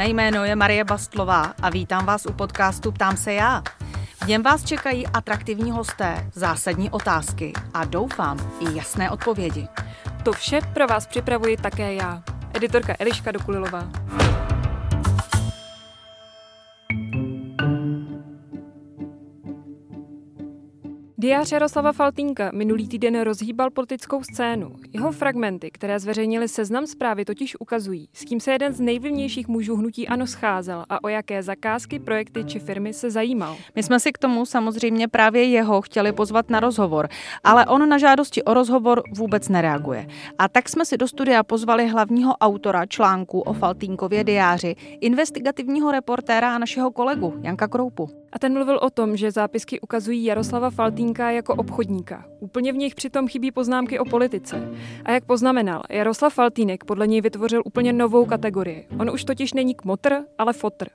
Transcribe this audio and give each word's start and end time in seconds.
Mé 0.00 0.08
jméno 0.08 0.44
je 0.44 0.56
Marie 0.56 0.84
Bastlová 0.84 1.54
a 1.62 1.70
vítám 1.70 2.06
vás 2.06 2.26
u 2.26 2.32
podcastu 2.32 2.92
Ptám 2.92 3.16
se 3.16 3.32
já. 3.32 3.62
V 4.24 4.26
něm 4.26 4.42
vás 4.42 4.64
čekají 4.64 5.06
atraktivní 5.06 5.70
hosté, 5.70 6.30
zásadní 6.34 6.90
otázky 6.90 7.52
a 7.74 7.84
doufám 7.84 8.52
i 8.60 8.76
jasné 8.76 9.10
odpovědi. 9.10 9.68
To 10.22 10.32
vše 10.32 10.60
pro 10.74 10.86
vás 10.86 11.06
připravuji 11.06 11.56
také 11.56 11.94
já, 11.94 12.22
editorka 12.54 12.94
Eliška 12.98 13.32
Dokulilová. 13.32 13.88
Diář 21.22 21.52
Jaroslava 21.52 21.92
Faltínka 21.92 22.50
minulý 22.54 22.88
týden 22.88 23.20
rozhýbal 23.20 23.70
politickou 23.70 24.22
scénu. 24.22 24.72
Jeho 24.92 25.12
fragmenty, 25.12 25.70
které 25.70 26.00
zveřejnili 26.00 26.48
seznam 26.48 26.86
zprávy, 26.86 27.24
totiž 27.24 27.60
ukazují, 27.60 28.08
s 28.12 28.24
kým 28.24 28.40
se 28.40 28.52
jeden 28.52 28.72
z 28.72 28.80
nejvlivnějších 28.80 29.48
mužů 29.48 29.76
hnutí 29.76 30.08
ANO 30.08 30.26
scházel 30.26 30.84
a 30.88 31.04
o 31.04 31.08
jaké 31.08 31.42
zakázky, 31.42 31.98
projekty 31.98 32.44
či 32.44 32.58
firmy 32.58 32.92
se 32.92 33.10
zajímal. 33.10 33.56
My 33.76 33.82
jsme 33.82 34.00
si 34.00 34.12
k 34.12 34.18
tomu 34.18 34.46
samozřejmě 34.46 35.08
právě 35.08 35.44
jeho 35.44 35.82
chtěli 35.82 36.12
pozvat 36.12 36.50
na 36.50 36.60
rozhovor, 36.60 37.08
ale 37.44 37.66
on 37.66 37.88
na 37.88 37.98
žádosti 37.98 38.42
o 38.42 38.54
rozhovor 38.54 39.02
vůbec 39.16 39.48
nereaguje. 39.48 40.06
A 40.38 40.48
tak 40.48 40.68
jsme 40.68 40.84
si 40.84 40.96
do 40.96 41.08
studia 41.08 41.42
pozvali 41.42 41.86
hlavního 41.86 42.36
autora 42.36 42.86
článku 42.86 43.40
o 43.40 43.52
Faltínkově 43.52 44.24
diáři, 44.24 44.76
investigativního 45.00 45.92
reportéra 45.92 46.54
a 46.54 46.58
našeho 46.58 46.90
kolegu 46.90 47.34
Janka 47.42 47.68
Kroupu. 47.68 48.10
A 48.32 48.38
ten 48.38 48.52
mluvil 48.52 48.78
o 48.82 48.90
tom, 48.90 49.16
že 49.16 49.30
zápisky 49.30 49.80
ukazují 49.80 50.24
Jaroslava 50.24 50.70
Faltínka 50.70 51.30
jako 51.30 51.54
obchodníka. 51.54 52.24
Úplně 52.40 52.72
v 52.72 52.76
nich 52.76 52.94
přitom 52.94 53.28
chybí 53.28 53.50
poznámky 53.50 53.98
o 53.98 54.04
politice. 54.04 54.68
A 55.04 55.12
jak 55.12 55.24
poznamenal, 55.24 55.82
Jaroslav 55.90 56.34
Faltínek 56.34 56.84
podle 56.84 57.06
něj 57.06 57.20
vytvořil 57.20 57.62
úplně 57.64 57.92
novou 57.92 58.24
kategorii. 58.24 58.86
On 58.98 59.10
už 59.10 59.24
totiž 59.24 59.52
není 59.52 59.74
kmotr, 59.74 60.16
ale 60.38 60.52
fotr. 60.52 60.86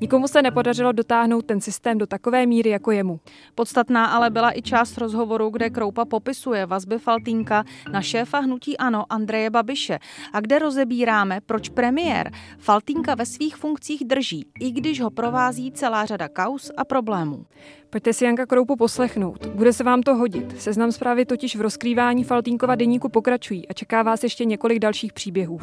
Nikomu 0.00 0.28
se 0.28 0.42
nepodařilo 0.42 0.92
dotáhnout 0.92 1.46
ten 1.46 1.60
systém 1.60 1.98
do 1.98 2.06
takové 2.06 2.46
míry 2.46 2.70
jako 2.70 2.90
jemu. 2.90 3.20
Podstatná 3.54 4.06
ale 4.06 4.30
byla 4.30 4.58
i 4.58 4.62
část 4.62 4.98
rozhovoru, 4.98 5.50
kde 5.50 5.70
Kroupa 5.70 6.04
popisuje 6.04 6.66
vazby 6.66 6.98
Faltínka 6.98 7.64
na 7.92 8.02
šéfa 8.02 8.38
hnutí 8.38 8.78
ANO 8.78 9.04
Andreje 9.10 9.50
Babiše 9.50 9.98
a 10.32 10.40
kde 10.40 10.58
rozebíráme, 10.58 11.40
proč 11.46 11.68
premiér 11.68 12.30
Faltínka 12.58 13.14
ve 13.14 13.26
svých 13.26 13.56
funkcích 13.56 14.04
drží, 14.04 14.46
i 14.60 14.70
když 14.70 15.00
ho 15.00 15.10
provází 15.10 15.72
celá 15.72 16.06
řada 16.06 16.28
kaus 16.28 16.70
a 16.78 16.84
problémů. 16.84 17.46
Pojďte 17.90 18.12
si 18.12 18.24
Janka 18.24 18.46
Kroupu 18.46 18.76
poslechnout. 18.76 19.46
Bude 19.46 19.72
se 19.72 19.84
vám 19.84 20.02
to 20.02 20.14
hodit. 20.14 20.60
Seznam 20.60 20.92
zprávy 20.92 21.24
totiž 21.24 21.56
v 21.56 21.60
rozkrývání 21.60 22.24
Faltínkova 22.24 22.74
deníku 22.74 23.08
pokračují 23.08 23.68
a 23.68 23.72
čeká 23.72 24.02
vás 24.02 24.22
ještě 24.22 24.44
několik 24.44 24.78
dalších 24.78 25.12
příběhů. 25.12 25.60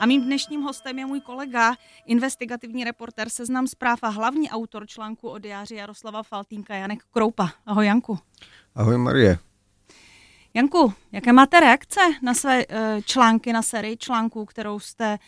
A 0.00 0.06
mým 0.06 0.24
dnešním 0.24 0.62
hostem 0.62 0.98
je 0.98 1.06
můj 1.06 1.20
kolega, 1.20 1.74
investigativní 2.06 2.84
reporter 2.84 3.28
Seznam 3.28 3.66
zpráv 3.66 3.98
a 4.02 4.08
hlavní 4.08 4.50
autor 4.50 4.86
článku 4.86 5.28
o 5.28 5.38
diáři 5.38 5.74
Jaroslava 5.74 6.22
Faltínka, 6.22 6.74
Janek 6.74 6.98
Kroupa. 7.10 7.48
Ahoj 7.66 7.86
Janku. 7.86 8.18
Ahoj 8.74 8.98
Marie. 8.98 9.38
Janku, 10.54 10.92
jaké 11.12 11.32
máte 11.32 11.60
reakce 11.60 12.00
na 12.22 12.34
své 12.34 12.64
eh, 12.68 13.02
články, 13.04 13.52
na 13.52 13.62
sérii 13.62 13.96
článků, 13.96 14.44
kterou 14.44 14.78
jste 14.78 15.18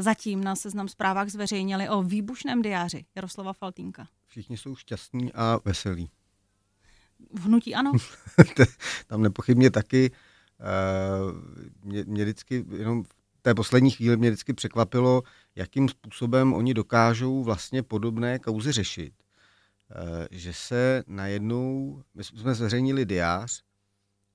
zatím 0.00 0.44
na 0.44 0.56
Seznam 0.56 0.88
zprávách 0.88 1.28
zveřejnili 1.28 1.88
o 1.88 2.02
výbušném 2.02 2.62
diáři 2.62 3.04
Jaroslava 3.14 3.52
Faltínka? 3.52 4.08
Všichni 4.26 4.56
jsou 4.56 4.76
šťastní 4.76 5.32
a 5.32 5.58
veselí. 5.64 6.10
V 7.32 7.44
hnutí 7.44 7.74
ano? 7.74 7.92
Tam 9.06 9.22
nepochybně 9.22 9.70
taky. 9.70 10.10
Eh, 10.60 10.64
mě, 11.84 12.04
mě 12.04 12.24
vždycky, 12.24 12.64
jenom 12.76 13.04
v 13.04 13.08
té 13.42 13.54
poslední 13.54 13.90
chvíli 13.90 14.16
mě 14.16 14.30
vždycky 14.30 14.52
překvapilo, 14.52 15.22
jakým 15.56 15.88
způsobem 15.88 16.54
oni 16.54 16.74
dokážou 16.74 17.42
vlastně 17.42 17.82
podobné 17.82 18.38
kauzy 18.38 18.72
řešit. 18.72 19.14
Že 20.30 20.52
se 20.52 21.04
najednou, 21.06 22.02
my 22.14 22.24
jsme 22.24 22.54
zveřejnili 22.54 23.04
diář, 23.04 23.62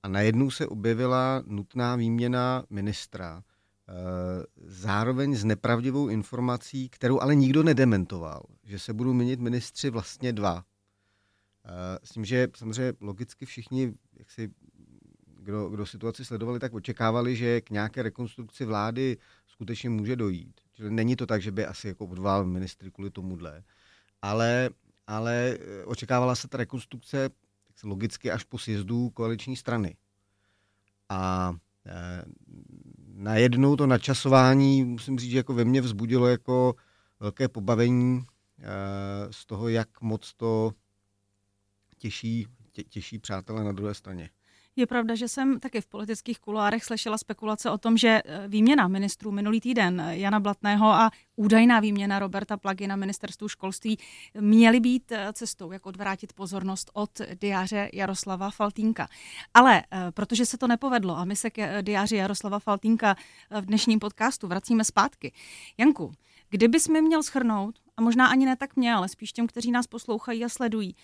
a 0.04 0.08
najednou 0.08 0.52
se 0.52 0.68
objevila 0.68 1.44
nutná 1.46 1.96
výměna 1.96 2.64
ministra, 2.70 3.44
eh, 3.44 3.49
zároveň 4.66 5.36
s 5.36 5.44
nepravdivou 5.44 6.08
informací, 6.08 6.90
kterou 6.90 7.20
ale 7.20 7.36
nikdo 7.36 7.64
nedementoval, 7.64 8.44
že 8.64 8.80
se 8.80 8.94
budou 8.94 9.14
měnit 9.14 9.40
ministři 9.40 9.90
vlastně 9.90 10.34
dva. 10.34 10.64
Eh, 11.66 12.00
s 12.04 12.10
tím, 12.10 12.26
že 12.26 12.48
samozřejmě 12.56 12.94
logicky 13.02 13.46
všichni, 13.46 13.94
jak 14.18 14.32
si, 14.32 14.52
kdo, 15.26 15.70
kdo 15.70 15.86
situaci 15.86 16.26
sledovali, 16.26 16.60
tak 16.60 16.74
očekávali, 16.74 17.36
že 17.36 17.62
k 17.62 17.70
nějaké 17.70 18.04
rekonstrukci 18.04 18.66
vlády 18.66 19.18
skutečně 19.48 19.90
může 19.90 20.16
dojít. 20.16 20.62
Čili 20.74 20.92
není 20.92 21.16
to 21.16 21.26
tak, 21.26 21.42
že 21.42 21.52
by 21.52 21.66
asi 21.66 21.88
jako 21.88 22.06
odvál 22.06 22.46
ministry 22.46 22.92
kvůli 22.92 23.12
tomuhle. 23.12 23.64
Ale, 24.22 24.70
ale 25.08 25.58
eh, 25.60 25.86
očekávala 25.86 26.36
se 26.36 26.48
ta 26.48 26.58
rekonstrukce 26.58 27.30
logicky 27.84 28.32
až 28.32 28.44
po 28.44 28.58
sjezdu 28.58 29.10
koaliční 29.10 29.56
strany. 29.56 29.96
A 31.10 31.54
najednou 33.20 33.76
to 33.76 33.88
načasování, 33.88 34.84
musím 34.84 35.20
říct, 35.20 35.32
že 35.32 35.38
jako 35.38 35.54
ve 35.54 35.66
mně 35.66 35.82
vzbudilo 35.82 36.28
jako 36.28 36.76
velké 37.20 37.48
pobavení 37.48 38.20
e, 38.20 38.24
z 39.34 39.46
toho, 39.46 39.70
jak 39.70 40.02
moc 40.02 40.34
to 40.34 40.72
těší, 41.98 42.48
tě, 42.72 42.84
těší 42.84 43.20
přátelé 43.20 43.64
na 43.64 43.72
druhé 43.72 43.94
straně. 43.94 44.30
Je 44.80 44.88
pravda, 44.88 45.16
že 45.16 45.28
jsem 45.28 45.60
taky 45.60 45.82
v 45.82 45.88
politických 45.88 46.40
kuloárech 46.40 46.84
slyšela 46.84 47.18
spekulace 47.18 47.72
o 47.72 47.78
tom, 47.78 47.98
že 47.98 48.22
eh, 48.26 48.48
výměna 48.48 48.88
ministrů 48.88 49.32
minulý 49.32 49.62
týden 49.62 50.02
eh, 50.02 50.18
Jana 50.18 50.40
Blatného 50.40 50.86
a 50.88 51.12
údajná 51.36 51.80
výměna 51.80 52.20
Roberta 52.20 52.58
Plagy 52.58 52.88
na 52.88 52.96
ministerstvu 52.96 53.48
školství 53.48 53.98
měly 54.40 54.80
být 54.80 55.12
eh, 55.12 55.34
cestou, 55.34 55.72
jak 55.72 55.86
odvrátit 55.86 56.34
pozornost 56.34 56.92
od 56.94 57.10
diáře 57.42 57.90
Jaroslava 57.94 58.50
Faltínka. 58.52 59.08
Ale 59.54 59.84
protože 60.12 60.46
se 60.46 60.58
to 60.58 60.68
nepovedlo 60.68 61.18
a 61.18 61.26
my 61.26 61.36
se 61.36 61.50
k 61.50 61.82
diáři 61.82 62.16
Jaroslava 62.16 62.60
Faltínka 62.60 63.16
v 63.62 63.66
dnešním 63.66 64.00
podcastu 64.00 64.48
vracíme 64.48 64.84
zpátky. 64.84 65.32
Janku, 65.78 66.12
kdybys 66.50 66.88
mi 66.88 67.02
měl 67.02 67.24
schrnout, 67.24 67.76
a 67.98 68.02
možná 68.02 68.28
ani 68.28 68.46
ne 68.46 68.56
tak 68.56 68.76
mě, 68.76 68.94
ale 68.94 69.10
spíš 69.10 69.34
těm, 69.34 69.48
kteří 69.48 69.72
nás 69.72 69.88
poslouchají 69.88 70.46
a 70.46 70.50
sledují, 70.50 70.96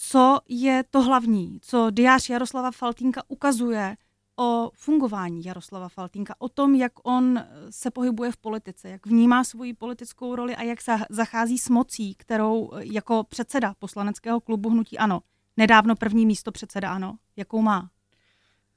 co 0.00 0.40
je 0.48 0.84
to 0.90 1.02
hlavní, 1.02 1.58
co 1.62 1.90
diář 1.90 2.30
Jaroslava 2.30 2.70
Faltínka 2.70 3.22
ukazuje 3.28 3.96
o 4.36 4.70
fungování 4.74 5.44
Jaroslava 5.44 5.88
Faltínka, 5.88 6.34
o 6.38 6.48
tom, 6.48 6.74
jak 6.74 6.92
on 7.02 7.44
se 7.70 7.90
pohybuje 7.90 8.32
v 8.32 8.36
politice, 8.36 8.88
jak 8.88 9.06
vnímá 9.06 9.44
svoji 9.44 9.74
politickou 9.74 10.36
roli 10.36 10.56
a 10.56 10.62
jak 10.62 10.80
se 10.80 10.96
zachází 11.10 11.58
s 11.58 11.68
mocí, 11.68 12.14
kterou 12.14 12.70
jako 12.80 13.24
předseda 13.24 13.74
poslaneckého 13.78 14.40
klubu 14.40 14.70
Hnutí 14.70 14.98
Ano, 14.98 15.20
nedávno 15.56 15.96
první 15.96 16.26
místo 16.26 16.52
předseda 16.52 16.90
Ano, 16.90 17.18
jakou 17.36 17.62
má? 17.62 17.90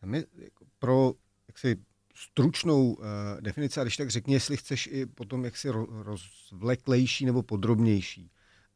My 0.05 0.25
jako 0.35 0.65
pro 0.79 1.13
jaksi 1.47 1.75
stručnou 2.15 2.93
uh, 2.93 3.05
definici, 3.39 3.79
a 3.79 3.83
když 3.83 3.97
tak 3.97 4.09
řekni, 4.09 4.33
jestli 4.33 4.57
chceš 4.57 4.89
i 4.91 5.05
potom 5.05 5.45
jaksi 5.45 5.69
rozvleklejší 5.89 7.25
nebo 7.25 7.43
podrobnější, 7.43 8.31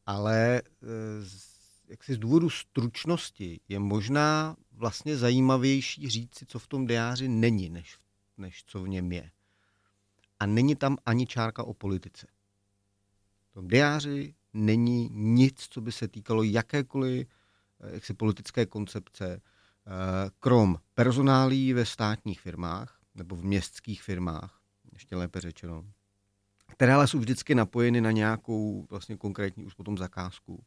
ale 0.06 0.62
uh, 0.82 0.88
jaksi 1.88 2.14
z 2.14 2.18
důvodu 2.18 2.50
stručnosti 2.50 3.60
je 3.68 3.78
možná 3.78 4.56
vlastně 4.72 5.16
zajímavější 5.16 6.10
říct 6.10 6.38
si, 6.38 6.46
co 6.46 6.58
v 6.58 6.66
tom 6.66 6.86
diáři 6.86 7.28
není, 7.28 7.70
než, 7.70 7.98
než 8.38 8.64
co 8.66 8.82
v 8.82 8.88
něm 8.88 9.12
je. 9.12 9.30
A 10.40 10.46
není 10.46 10.76
tam 10.76 10.96
ani 11.06 11.26
čárka 11.26 11.64
o 11.64 11.74
politice. 11.74 12.26
V 13.50 13.54
tom 13.54 13.68
diáři 13.68 14.34
není 14.52 15.08
nic, 15.12 15.66
co 15.70 15.80
by 15.80 15.92
se 15.92 16.08
týkalo 16.08 16.42
jakékoliv 16.42 17.28
eh, 17.80 17.94
jaksi 17.94 18.14
politické 18.14 18.66
koncepce, 18.66 19.26
eh, 19.34 20.30
krom 20.40 20.76
personálí 20.94 21.72
ve 21.72 21.86
státních 21.86 22.40
firmách 22.40 23.00
nebo 23.14 23.36
v 23.36 23.44
městských 23.44 24.02
firmách, 24.02 24.60
ještě 24.92 25.16
lépe 25.16 25.40
řečeno, 25.40 25.84
které 26.66 26.94
ale 26.94 27.08
jsou 27.08 27.18
vždycky 27.18 27.54
napojeny 27.54 28.00
na 28.00 28.10
nějakou 28.10 28.86
vlastně 28.90 29.16
konkrétní 29.16 29.64
už 29.64 29.74
potom 29.74 29.98
zakázku 29.98 30.64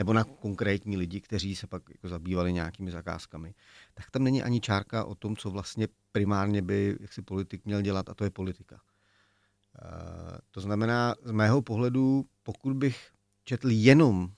nebo 0.00 0.12
na 0.12 0.24
konkrétní 0.24 0.96
lidi, 0.96 1.20
kteří 1.20 1.56
se 1.56 1.66
pak 1.66 1.82
jako 1.88 2.08
zabývali 2.08 2.52
nějakými 2.52 2.90
zakázkami, 2.90 3.54
tak 3.94 4.10
tam 4.10 4.24
není 4.24 4.42
ani 4.42 4.60
čárka 4.60 5.04
o 5.04 5.14
tom, 5.14 5.36
co 5.36 5.50
vlastně 5.50 5.88
primárně 6.12 6.62
by 6.62 6.96
jaksi 7.00 7.22
politik 7.22 7.64
měl 7.64 7.82
dělat, 7.82 8.08
a 8.08 8.14
to 8.14 8.24
je 8.24 8.30
politika. 8.30 8.80
Uh, 8.80 10.38
to 10.50 10.60
znamená, 10.60 11.14
z 11.24 11.30
mého 11.30 11.62
pohledu, 11.62 12.24
pokud 12.42 12.76
bych 12.76 13.10
četl 13.44 13.70
jenom 13.70 14.32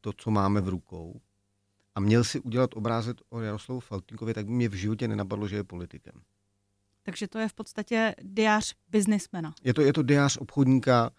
to, 0.00 0.12
co 0.12 0.30
máme 0.30 0.60
v 0.60 0.68
rukou, 0.68 1.20
a 1.94 2.00
měl 2.00 2.24
si 2.24 2.40
udělat 2.40 2.70
obrázek 2.74 3.16
o 3.30 3.40
Jaroslavu 3.40 3.80
Faltínkovi, 3.80 4.34
tak 4.34 4.46
by 4.46 4.52
mě 4.52 4.68
v 4.68 4.74
životě 4.74 5.08
nenapadlo, 5.08 5.48
že 5.48 5.56
je 5.56 5.64
politikem. 5.64 6.20
Takže 7.02 7.28
to 7.28 7.38
je 7.38 7.48
v 7.48 7.54
podstatě 7.54 8.14
diář 8.22 8.74
biznismena. 8.88 9.54
Je 9.64 9.74
to, 9.74 9.82
je 9.82 9.92
to 9.92 10.02
diář 10.02 10.36
obchodníka, 10.36 11.10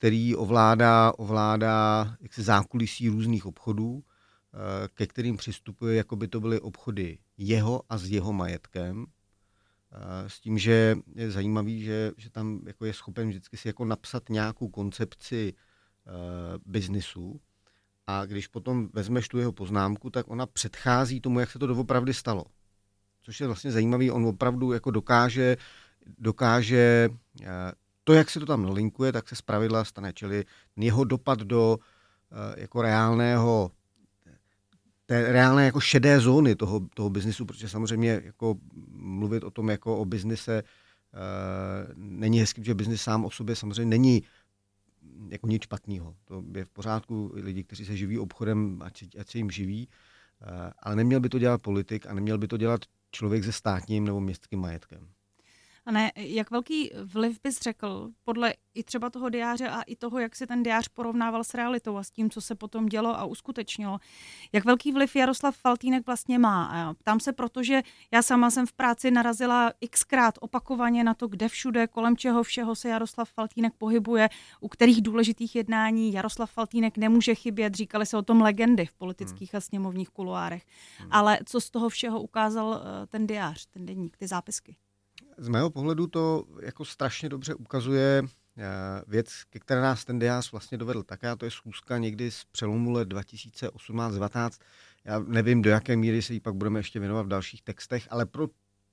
který 0.00 0.36
ovládá, 0.36 1.12
ovládá 1.18 2.16
jaksi 2.20 2.42
zákulisí 2.42 3.08
různých 3.08 3.46
obchodů, 3.46 4.02
eh, 4.04 4.88
ke 4.94 5.06
kterým 5.06 5.36
přistupuje, 5.36 5.96
jako 5.96 6.16
by 6.16 6.28
to 6.28 6.40
byly 6.40 6.60
obchody 6.60 7.18
jeho 7.36 7.82
a 7.88 7.98
s 7.98 8.10
jeho 8.10 8.32
majetkem. 8.32 9.06
s 10.26 10.40
tím, 10.40 10.58
že 10.58 10.96
je 11.14 11.30
zajímavý, 11.30 11.82
že, 11.82 12.12
že 12.16 12.30
tam 12.30 12.60
jako 12.66 12.84
je 12.84 12.92
schopen 12.92 13.28
vždycky 13.28 13.56
si 13.56 13.68
jako 13.68 13.84
napsat 13.84 14.28
nějakou 14.28 14.68
koncepci 14.68 15.52
uh, 15.52 16.12
biznisu 16.66 17.40
a 18.06 18.24
když 18.26 18.46
potom 18.46 18.88
vezmeš 18.92 19.28
tu 19.28 19.38
jeho 19.38 19.52
poznámku, 19.52 20.10
tak 20.10 20.28
ona 20.28 20.46
předchází 20.46 21.20
tomu, 21.20 21.40
jak 21.40 21.50
se 21.50 21.58
to 21.58 21.66
doopravdy 21.66 22.14
stalo. 22.14 22.44
Což 23.22 23.40
je 23.40 23.46
vlastně 23.46 23.72
zajímavý, 23.72 24.10
on 24.10 24.26
opravdu 24.26 24.72
jako 24.72 24.90
dokáže, 24.90 25.56
dokáže 26.18 27.08
to, 28.10 28.14
jak 28.14 28.30
se 28.30 28.40
to 28.40 28.46
tam 28.46 28.62
nalinkuje, 28.62 29.12
tak 29.12 29.28
se 29.28 29.36
zpravidla 29.36 29.84
stane, 29.84 30.12
čili 30.12 30.44
jeho 30.76 31.04
dopad 31.04 31.38
do 31.38 31.78
uh, 31.78 32.38
jako 32.56 32.82
reálného 32.82 33.70
té 35.06 35.32
reálné 35.32 35.64
jako 35.64 35.80
šedé 35.80 36.20
zóny 36.20 36.56
toho, 36.56 36.80
toho 36.94 37.10
biznisu, 37.10 37.46
protože 37.46 37.68
samozřejmě 37.68 38.22
jako 38.24 38.54
mluvit 38.92 39.44
o 39.44 39.50
tom 39.50 39.70
jako 39.70 39.98
o 39.98 40.04
biznise 40.04 40.62
uh, 40.62 41.94
není 41.94 42.40
hezký, 42.40 42.64
že 42.64 42.74
biznis 42.74 43.02
sám 43.02 43.24
o 43.24 43.30
sobě 43.30 43.56
samozřejmě 43.56 43.90
není 43.90 44.22
jako 45.28 45.46
nic 45.46 45.62
špatného. 45.62 46.14
To 46.24 46.44
je 46.54 46.64
v 46.64 46.70
pořádku 46.70 47.30
lidi, 47.34 47.64
kteří 47.64 47.84
se 47.84 47.96
živí 47.96 48.18
obchodem, 48.18 48.82
ať, 48.82 49.04
ať 49.20 49.30
se 49.30 49.38
jim 49.38 49.50
živí, 49.50 49.88
uh, 49.88 50.48
ale 50.82 50.96
neměl 50.96 51.20
by 51.20 51.28
to 51.28 51.38
dělat 51.38 51.62
politik 51.62 52.06
a 52.06 52.14
neměl 52.14 52.38
by 52.38 52.48
to 52.48 52.56
dělat 52.56 52.80
člověk 53.10 53.44
se 53.44 53.52
státním 53.52 54.04
nebo 54.04 54.20
městským 54.20 54.60
majetkem. 54.60 55.08
A 55.86 55.92
ne, 55.92 56.12
jak 56.16 56.50
velký 56.50 56.90
vliv 57.04 57.38
bys 57.42 57.60
řekl, 57.60 58.10
podle 58.24 58.54
i 58.74 58.82
třeba 58.82 59.10
toho 59.10 59.28
diáře 59.28 59.68
a 59.68 59.82
i 59.82 59.96
toho, 59.96 60.18
jak 60.18 60.36
si 60.36 60.46
ten 60.46 60.62
diář 60.62 60.88
porovnával 60.88 61.44
s 61.44 61.54
realitou 61.54 61.96
a 61.96 62.02
s 62.02 62.10
tím, 62.10 62.30
co 62.30 62.40
se 62.40 62.54
potom 62.54 62.86
dělo 62.86 63.18
a 63.18 63.24
uskutečnilo, 63.24 63.98
jak 64.52 64.64
velký 64.64 64.92
vliv 64.92 65.16
Jaroslav 65.16 65.56
Faltínek 65.56 66.06
vlastně 66.06 66.38
má? 66.38 66.64
A 66.64 66.94
ptám 66.94 67.20
se, 67.20 67.32
protože 67.32 67.82
já 68.12 68.22
sama 68.22 68.50
jsem 68.50 68.66
v 68.66 68.72
práci 68.72 69.10
narazila 69.10 69.72
xkrát 69.90 70.34
opakovaně 70.40 71.04
na 71.04 71.14
to, 71.14 71.28
kde 71.28 71.48
všude, 71.48 71.86
kolem 71.86 72.16
čeho 72.16 72.42
všeho 72.42 72.74
se 72.74 72.88
Jaroslav 72.88 73.30
Faltínek 73.30 73.74
pohybuje, 73.74 74.28
u 74.60 74.68
kterých 74.68 75.02
důležitých 75.02 75.56
jednání 75.56 76.12
Jaroslav 76.12 76.50
Faltínek 76.50 76.96
nemůže 76.96 77.34
chybět, 77.34 77.74
říkali 77.74 78.06
se 78.06 78.16
o 78.16 78.22
tom 78.22 78.40
legendy 78.40 78.86
v 78.86 78.94
politických 78.94 79.52
hmm. 79.52 79.58
a 79.58 79.60
sněmovních 79.60 80.08
kuloárech. 80.08 80.66
Hmm. 80.98 81.08
Ale 81.12 81.38
co 81.44 81.60
z 81.60 81.70
toho 81.70 81.88
všeho 81.88 82.22
ukázal 82.22 82.82
eh, 82.82 83.06
ten 83.06 83.26
diář, 83.26 83.66
ten 83.66 83.86
denník, 83.86 84.16
ty 84.16 84.26
zápisky? 84.26 84.76
Z 85.40 85.48
mého 85.48 85.70
pohledu 85.70 86.06
to 86.06 86.44
jako 86.62 86.84
strašně 86.84 87.28
dobře 87.28 87.54
ukazuje 87.54 88.22
eh, 88.58 88.64
věc, 89.06 89.44
ke 89.50 89.58
které 89.58 89.80
nás 89.80 90.04
ten 90.04 90.18
diář 90.18 90.52
vlastně 90.52 90.78
dovedl. 90.78 91.02
Taká 91.02 91.36
to 91.36 91.44
je 91.44 91.50
schůzka 91.50 91.98
někdy 91.98 92.30
z 92.30 92.44
přelomu 92.44 92.90
let 92.90 93.08
2018-2019. 93.08 94.50
Já 95.04 95.18
nevím, 95.18 95.62
do 95.62 95.70
jaké 95.70 95.96
míry 95.96 96.22
se 96.22 96.34
jí 96.34 96.40
pak 96.40 96.54
budeme 96.54 96.78
ještě 96.78 97.00
věnovat 97.00 97.22
v 97.22 97.28
dalších 97.28 97.62
textech, 97.62 98.08
ale 98.10 98.26
pro 98.26 98.48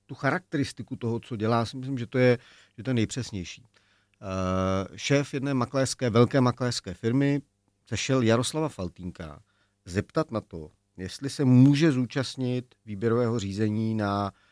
tu 0.06 0.14
charakteristiku 0.14 0.96
toho, 0.96 1.20
co 1.20 1.36
dělá, 1.36 1.66
si 1.66 1.76
myslím, 1.76 1.98
že 1.98 2.06
to 2.06 2.18
je, 2.18 2.38
že 2.76 2.82
to 2.82 2.90
je 2.90 2.94
nejpřesnější. 2.94 3.62
Uh, 3.62 4.96
šéf 4.96 5.34
jedné 5.34 5.54
makléřské, 5.54 6.10
velké 6.10 6.40
makléřské 6.40 6.94
firmy 6.94 7.40
sešel 7.86 8.22
Jaroslava 8.22 8.68
Faltínka 8.68 9.42
zeptat 9.84 10.30
na 10.30 10.40
to, 10.40 10.70
jestli 10.96 11.30
se 11.30 11.44
může 11.44 11.92
zúčastnit 11.92 12.74
výběrového 12.86 13.38
řízení 13.38 13.94
na 13.94 14.32
Eh, 14.32 14.47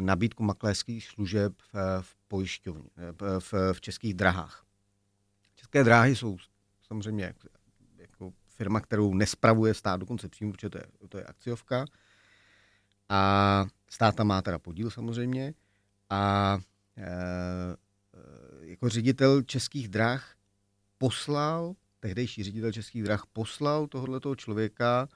nabídku 0.00 0.42
makléřských 0.42 1.06
služeb 1.06 1.52
v, 2.00 2.16
pojišťovně, 2.28 2.90
eh, 2.96 3.12
v, 3.40 3.52
v 3.72 3.80
českých 3.80 4.14
drahách. 4.14 4.64
České 5.54 5.84
dráhy 5.84 6.16
jsou 6.16 6.36
samozřejmě 6.82 7.34
jako 7.96 8.32
firma, 8.46 8.80
kterou 8.80 9.14
nespravuje 9.14 9.74
stát 9.74 10.00
dokonce 10.00 10.28
přímo, 10.28 10.52
protože 10.52 10.70
to 10.70 10.78
je, 10.78 10.84
to 11.08 11.18
je 11.18 11.24
akciovka. 11.24 11.84
A 13.08 13.66
stát 13.90 14.16
tam 14.16 14.26
má 14.26 14.42
teda 14.42 14.58
podíl 14.58 14.90
samozřejmě. 14.90 15.54
A 16.10 16.58
e, 16.96 17.06
jako 18.60 18.88
ředitel 18.88 19.42
českých 19.42 19.88
drah 19.88 20.34
poslal, 20.98 21.74
tehdejší 22.00 22.42
ředitel 22.42 22.72
českých 22.72 23.02
drah 23.02 23.26
poslal 23.32 23.86
tohoto 23.86 24.36
člověka 24.36 25.08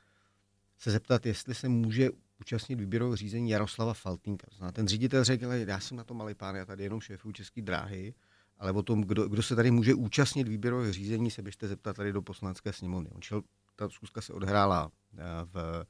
se 0.78 0.90
zeptat, 0.90 1.26
jestli 1.26 1.54
se 1.54 1.68
může 1.68 2.10
účastnit 2.40 2.75
výběrového 2.75 3.16
řízení 3.16 3.50
Jaroslava 3.50 3.94
Faltínka. 3.94 4.46
Ten 4.72 4.88
ředitel 4.88 5.25
řekl, 5.25 5.52
já 5.52 5.81
jsem 5.81 5.96
na 5.96 6.04
to 6.04 6.14
malý 6.14 6.34
pán, 6.34 6.56
já 6.56 6.64
tady 6.64 6.82
jenom 6.82 7.00
šéfu 7.00 7.32
České 7.32 7.62
dráhy, 7.62 8.14
ale 8.58 8.72
o 8.72 8.82
tom, 8.82 9.02
kdo, 9.02 9.28
kdo 9.28 9.42
se 9.42 9.56
tady 9.56 9.70
může 9.70 9.94
účastnit 9.94 10.48
výběrového 10.48 10.92
řízení, 10.92 11.31
se 11.31 11.42
běžte 11.42 11.69
zeptat 11.69 11.96
tady 11.96 12.12
do 12.12 12.22
poslanecké 12.22 12.72
sněmovny. 12.72 13.10
On 13.10 13.22
šel, 13.22 13.42
ta 13.76 13.88
schůzka 13.88 14.20
se 14.20 14.32
odhrála 14.32 14.90
eh, 15.19 15.22
v, 15.44 15.84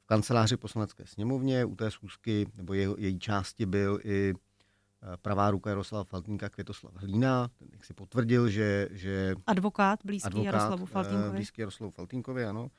v 0.00 0.06
kanceláři 0.06 0.56
poslanecké 0.56 1.06
sněmovně, 1.06 1.64
u 1.64 1.76
té 1.76 1.90
schůzky, 1.90 2.46
nebo 2.56 2.74
je, 2.74 2.88
její 2.98 3.18
části 3.18 3.66
byl 3.66 4.00
i 4.04 4.34
eh, 4.34 5.16
pravá 5.16 5.50
ruka 5.50 5.70
Jaroslava 5.70 6.04
Faltínka 6.04 6.48
Květoslav 6.48 6.94
Hlína, 6.94 7.48
ten 7.48 7.68
jak 7.72 7.84
si 7.84 7.94
potvrdil, 7.94 8.48
že... 8.48 8.88
že 8.90 9.34
advokát 9.46 10.00
blízký 10.04 10.26
advokát, 10.26 10.54
Jaroslavu 10.54 10.84
eh, 10.84 10.86
Faltínkovi. 10.86 11.30
Blízký 11.30 11.60
Jaroslavu 11.60 11.90
Faltínkovi, 11.90 12.44
ano 12.44 12.70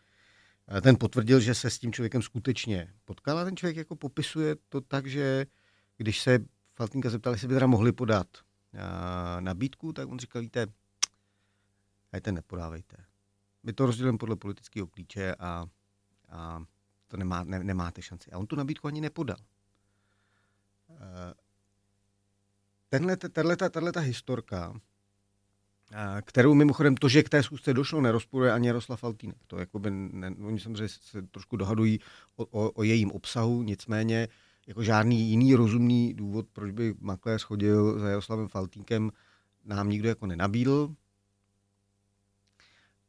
ten 0.82 0.98
potvrdil, 1.00 1.40
že 1.40 1.56
se 1.56 1.70
s 1.70 1.80
tím 1.80 1.94
člověkem 1.94 2.22
skutečně 2.22 2.94
potkal 3.06 3.40
a 3.40 3.44
ten 3.44 3.58
člověk 3.58 3.78
jako 3.78 3.96
popisuje 3.96 4.56
to 4.70 4.82
tak, 4.82 5.08
že 5.08 5.46
když 5.98 6.22
se 6.22 6.40
Faltinka 6.76 7.10
zeptal, 7.10 7.34
jestli 7.34 7.48
by 7.48 7.54
teda 7.54 7.68
mohli 7.68 7.92
podat 7.92 8.28
nabídku, 9.40 9.94
tak 9.94 10.10
on 10.10 10.20
říkal, 10.20 10.42
víte, 10.42 10.68
hejte, 12.12 12.32
nepodávejte. 12.32 12.98
My 13.64 13.74
to 13.74 13.86
rozdělujeme 13.86 14.18
podle 14.18 14.36
politického 14.36 14.88
klíče 14.88 15.36
a, 15.40 15.66
a 16.30 16.64
to 17.08 17.18
nemá, 17.18 17.44
ne, 17.44 17.64
nemáte 17.64 18.02
šanci. 18.02 18.32
A 18.32 18.38
on 18.38 18.48
tu 18.48 18.56
nabídku 18.56 18.88
ani 18.88 19.02
nepodal. 19.02 19.38
Tenhle, 22.90 23.18
tato, 23.18 23.82
tato 23.82 24.00
historka 24.00 24.74
kterou 26.22 26.54
mimochodem 26.54 26.96
to, 26.96 27.10
že 27.10 27.24
k 27.24 27.30
té 27.30 27.44
schůzce 27.44 27.74
došlo, 27.74 28.02
nerozporuje 28.02 28.52
ani 28.52 28.68
Jaroslav 28.68 29.00
Faltínek. 29.00 29.38
To 29.48 29.58
jakoby 29.58 29.92
ne, 29.92 30.36
oni 30.46 30.60
samozřejmě 30.60 30.90
se 30.90 31.22
trošku 31.22 31.58
dohadují 31.58 32.00
o, 32.36 32.46
o, 32.46 32.72
o 32.72 32.84
jejím 32.84 33.12
obsahu, 33.12 33.64
nicméně 33.64 34.28
jako 34.68 34.84
žádný 34.84 35.30
jiný 35.30 35.56
rozumný 35.56 36.14
důvod, 36.14 36.48
proč 36.54 36.72
by 36.72 36.96
makléř 37.00 37.44
chodil 37.44 38.00
za 38.00 38.10
Jaroslavem 38.10 38.48
Faltínkem, 38.48 39.12
nám 39.66 39.90
nikdo 39.90 40.10
jako 40.10 40.28
nenabídl. 40.28 40.96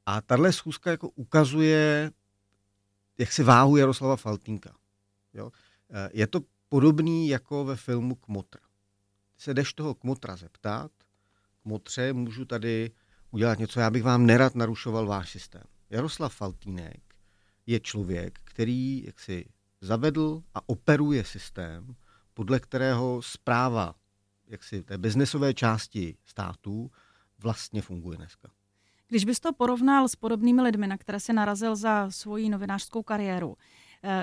A 0.07 0.21
tahle 0.21 0.53
schůzka 0.53 0.91
jako 0.91 1.09
ukazuje, 1.09 2.11
jak 3.19 3.33
se 3.33 3.45
váhu 3.45 3.77
Jaroslava 3.77 4.17
Faltínka. 4.17 4.77
Jo? 5.35 5.53
Je 6.13 6.27
to 6.27 6.41
podobný 6.69 7.29
jako 7.29 7.65
ve 7.65 7.77
filmu 7.77 8.15
Kmotr. 8.15 8.59
Se 9.39 9.55
jdeš 9.55 9.73
toho 9.73 9.95
Kmotra 9.95 10.37
zeptat, 10.37 10.91
motře 11.69 12.13
můžu 12.13 12.45
tady 12.45 12.91
udělat 13.31 13.59
něco. 13.59 13.81
Já 13.81 13.91
bych 13.91 14.03
vám 14.03 14.27
nerad 14.27 14.55
narušoval 14.55 15.07
váš 15.07 15.31
systém. 15.31 15.63
Jaroslav 15.91 16.35
Faltínek 16.35 17.03
je 17.67 17.81
člověk, 17.81 18.39
který 18.45 19.05
jaksi 19.05 19.45
zavedl 19.81 20.43
a 20.55 20.69
operuje 20.69 21.25
systém, 21.25 21.95
podle 22.35 22.61
kterého 22.61 23.23
zpráva 23.23 23.95
jaksi 24.47 24.83
té 24.83 24.99
biznesové 24.99 25.55
části 25.55 26.17
států 26.25 26.91
vlastně 27.39 27.83
funguje 27.83 28.17
dneska. 28.17 28.51
Když 29.09 29.25
bys 29.25 29.41
to 29.41 29.53
porovnal 29.53 30.09
s 30.09 30.17
podobnými 30.17 30.63
lidmi, 30.63 30.87
na 30.87 30.97
které 30.99 31.21
se 31.21 31.33
narazil 31.33 31.77
za 31.77 32.11
svoji 32.11 32.49
novinářskou 32.49 33.03
kariéru, 33.03 33.57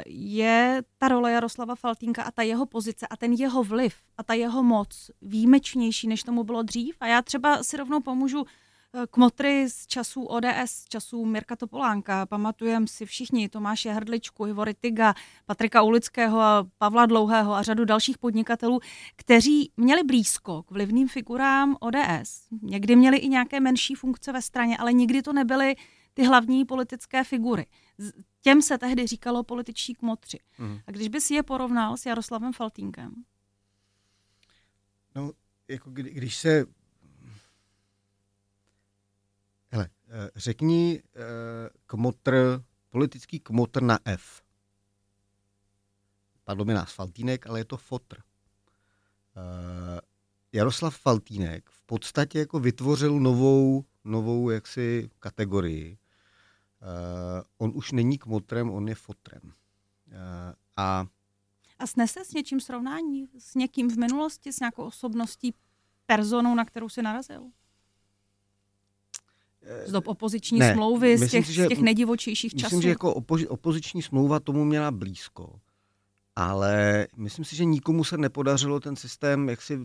je 0.06 0.84
ta 0.98 1.08
role 1.08 1.32
Jaroslava 1.32 1.76
Faltínka 1.76 2.24
a 2.24 2.32
ta 2.32 2.42
jeho 2.42 2.66
pozice 2.66 3.08
a 3.08 3.18
ten 3.18 3.34
jeho 3.34 3.64
vliv 3.64 3.96
a 4.18 4.24
ta 4.24 4.34
jeho 4.34 4.64
moc 4.64 5.12
výjimečnější, 5.22 6.08
než 6.08 6.24
tomu 6.24 6.44
bylo 6.44 6.64
dřív. 6.64 6.96
A 7.00 7.08
já 7.08 7.22
třeba 7.22 7.64
si 7.64 7.78
rovnou 7.78 8.00
pomůžu 8.00 8.46
eh, 8.94 9.08
kmotry 9.12 9.70
z 9.70 9.88
časů 9.88 10.24
ODS, 10.24 10.48
z 10.66 10.86
časů 10.86 11.26
Mirka 11.26 11.56
Topolánka. 11.56 12.26
Pamatujem 12.26 12.88
si 12.88 13.06
všichni 13.06 13.50
Tomáše 13.50 13.92
Hrdličku, 13.92 14.46
Ivory 14.46 14.74
Tyga, 14.74 15.14
Patrika 15.46 15.82
Ulického 15.82 16.40
a 16.40 16.68
Pavla 16.78 17.06
Dlouhého 17.06 17.54
a 17.54 17.64
řadu 17.64 17.86
dalších 17.86 18.18
podnikatelů, 18.18 18.80
kteří 19.16 19.72
měli 19.78 20.04
blízko 20.04 20.64
k 20.64 20.72
vlivným 20.72 21.08
figurám 21.08 21.78
ODS. 21.80 22.48
Někdy 22.62 22.96
měli 22.96 23.18
i 23.18 23.30
nějaké 23.30 23.60
menší 23.60 23.96
funkce 23.96 24.32
ve 24.32 24.42
straně, 24.42 24.78
ale 24.78 24.94
nikdy 24.94 25.22
to 25.22 25.34
nebyly 25.34 25.76
ty 26.16 26.24
hlavní 26.24 26.66
politické 26.66 27.24
figury. 27.24 27.68
Těm 28.42 28.62
se 28.62 28.78
tehdy 28.78 29.08
říkalo 29.08 29.44
političtí 29.44 29.96
kmotři. 29.96 30.40
Mm. 30.58 30.80
A 30.88 30.92
když 30.92 31.08
bys 31.08 31.32
je 31.32 31.44
porovnal 31.44 31.98
s 31.98 32.06
Jaroslavem 32.06 32.54
Faltínkem? 32.54 33.14
No, 35.16 35.32
jako 35.68 35.90
kdy, 35.90 36.10
když 36.10 36.38
se... 36.38 36.66
Hele, 39.70 39.90
eh, 40.08 40.30
řekni 40.36 41.04
eh, 41.06 41.70
kmotr, 41.86 42.64
politický 42.90 43.40
kmotr 43.40 43.84
na 43.84 44.00
F. 44.06 44.42
Padlo 46.44 46.66
mi 46.66 46.74
nás 46.74 46.94
Faltínek, 46.94 47.48
ale 47.48 47.60
je 47.60 47.66
to 47.66 47.78
fotr. 47.78 48.18
Eh, 49.38 50.02
Jaroslav 50.54 50.98
Faltínek 50.98 51.70
v 51.70 51.84
podstatě 51.84 52.40
jako 52.40 52.60
vytvořil 52.60 53.20
novou, 53.20 53.86
novou 54.04 54.50
jaksi 54.50 55.10
kategorii, 55.20 55.98
on 57.58 57.72
už 57.76 57.92
není 57.92 58.18
kmotrem, 58.18 58.72
on 58.72 58.88
je 58.88 58.96
fotrem. 58.96 59.42
Uh, 59.44 59.52
a 60.78 61.06
A 61.80 61.88
snese 61.88 62.26
s 62.26 62.34
něčím 62.34 62.60
srovnání? 62.60 63.28
S 63.38 63.56
někým 63.56 63.90
v 63.90 63.98
minulosti, 63.98 64.54
s 64.54 64.60
nějakou 64.60 64.84
osobností, 64.84 65.54
personou, 66.06 66.56
na 66.56 66.66
kterou 66.66 66.90
si 66.90 67.02
narazil? 67.02 67.42
Z 69.86 69.92
dob 69.92 70.08
opoziční 70.08 70.60
ne, 70.60 70.74
smlouvy, 70.74 71.18
z 71.18 71.32
těch, 71.32 71.46
si, 71.46 71.54
že, 71.54 71.66
z 71.66 71.68
těch 71.68 71.82
nejdivočejších 71.82 72.56
časů? 72.56 72.76
Myslím, 72.76 72.82
že 72.82 72.90
jako 72.90 73.14
opozi, 73.14 73.48
opoziční 73.48 74.02
smlouva 74.02 74.40
tomu 74.40 74.66
měla 74.66 74.92
blízko. 74.92 75.60
Ale 76.36 77.08
myslím 77.18 77.46
si, 77.46 77.56
že 77.56 77.66
nikomu 77.66 78.04
se 78.04 78.18
nepodařilo 78.18 78.80
ten 78.80 78.96
systém 78.96 79.50
jak 79.50 79.62
si 79.62 79.80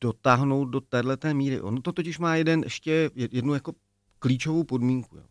dotáhnout 0.00 0.64
do 0.64 0.80
této 0.80 1.34
míry. 1.34 1.60
Ono 1.60 1.82
to 1.82 1.92
totiž 1.92 2.18
má 2.18 2.36
jeden, 2.36 2.62
ještě 2.62 3.10
jednu 3.14 3.54
jako 3.54 3.72
klíčovou 4.18 4.64
podmínku. 4.64 5.16
Jo. 5.16 5.24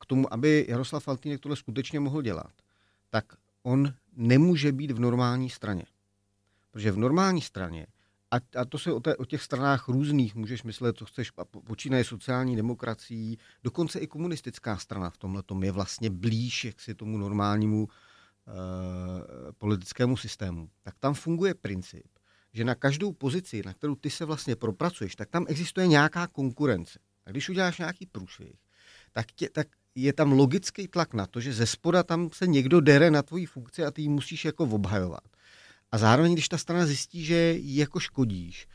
K 0.00 0.06
tomu, 0.06 0.34
aby 0.34 0.66
Jaroslav 0.68 1.04
Faltýnek 1.04 1.40
tohle 1.40 1.56
skutečně 1.56 2.00
mohl 2.00 2.22
dělat, 2.22 2.52
tak 3.10 3.24
on 3.62 3.94
nemůže 4.16 4.72
být 4.72 4.90
v 4.90 5.00
normální 5.00 5.50
straně. 5.50 5.84
Protože 6.70 6.92
v 6.92 6.98
normální 6.98 7.40
straně, 7.40 7.86
a, 8.30 8.36
a 8.60 8.64
to 8.64 8.78
se 8.78 8.92
o, 8.92 9.00
o 9.18 9.24
těch 9.24 9.42
stranách 9.42 9.88
různých 9.88 10.34
můžeš 10.34 10.62
myslet, 10.62 10.98
co 10.98 11.04
chceš, 11.04 11.32
počínaje 11.66 12.04
sociální 12.04 12.56
demokracií, 12.56 13.38
dokonce 13.64 13.98
i 13.98 14.06
komunistická 14.06 14.76
strana 14.76 15.10
v 15.10 15.16
tomhle 15.16 15.42
je 15.62 15.72
vlastně 15.72 16.10
blíž 16.10 16.64
jak 16.64 16.80
si 16.80 16.94
tomu 16.94 17.18
normálnímu 17.18 17.88
e, 17.88 19.52
politickému 19.52 20.16
systému. 20.16 20.70
Tak 20.82 20.94
tam 20.98 21.14
funguje 21.14 21.54
princip, 21.54 22.06
že 22.52 22.64
na 22.64 22.74
každou 22.74 23.12
pozici, 23.12 23.62
na 23.66 23.74
kterou 23.74 23.94
ty 23.94 24.10
se 24.10 24.24
vlastně 24.24 24.56
propracuješ, 24.56 25.16
tak 25.16 25.30
tam 25.30 25.46
existuje 25.48 25.86
nějaká 25.86 26.26
konkurence. 26.26 26.98
A 27.26 27.30
když 27.30 27.48
uděláš 27.48 27.78
nějaký 27.78 28.06
průšvih, 28.06 28.63
tak, 29.14 29.32
tě, 29.32 29.48
tak 29.48 29.66
je 29.94 30.12
tam 30.12 30.32
logický 30.32 30.88
tlak 30.88 31.14
na 31.14 31.26
to, 31.26 31.40
že 31.40 31.52
ze 31.52 31.66
spoda 31.66 32.02
tam 32.02 32.30
se 32.32 32.46
někdo 32.46 32.80
dere 32.80 33.10
na 33.10 33.22
tvoji 33.22 33.46
funkci 33.46 33.84
a 33.84 33.90
ty 33.90 34.02
ji 34.02 34.08
musíš 34.08 34.44
jako 34.44 34.64
obhajovat. 34.64 35.24
A 35.92 35.98
zároveň, 35.98 36.32
když 36.32 36.48
ta 36.48 36.58
strana 36.58 36.86
zjistí, 36.86 37.24
že 37.24 37.52
ji 37.52 37.80
jako 37.80 38.00
škodíš, 38.00 38.66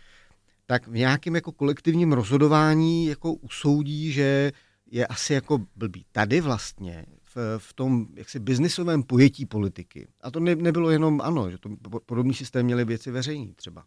tak 0.65 0.87
v 0.87 0.93
nějakém 0.93 1.35
jako 1.35 1.51
kolektivním 1.51 2.13
rozhodování 2.13 3.05
jako 3.05 3.33
usoudí, 3.33 4.11
že 4.11 4.51
je 4.91 5.07
asi 5.07 5.33
jako 5.33 5.59
blbý. 5.75 6.05
Tady 6.11 6.41
vlastně 6.41 7.05
v, 7.35 7.57
v 7.57 7.73
tom 7.73 8.07
jaksi 8.15 8.39
biznisovém 8.39 9.03
pojetí 9.03 9.45
politiky, 9.45 10.07
a 10.21 10.31
to 10.31 10.39
ne, 10.39 10.55
nebylo 10.55 10.89
jenom 10.89 11.21
ano, 11.21 11.51
že 11.51 11.57
to 11.57 11.69
podobný 12.05 12.33
systém 12.33 12.65
měly 12.65 12.85
věci 12.85 13.11
veřejní 13.11 13.53
třeba. 13.53 13.85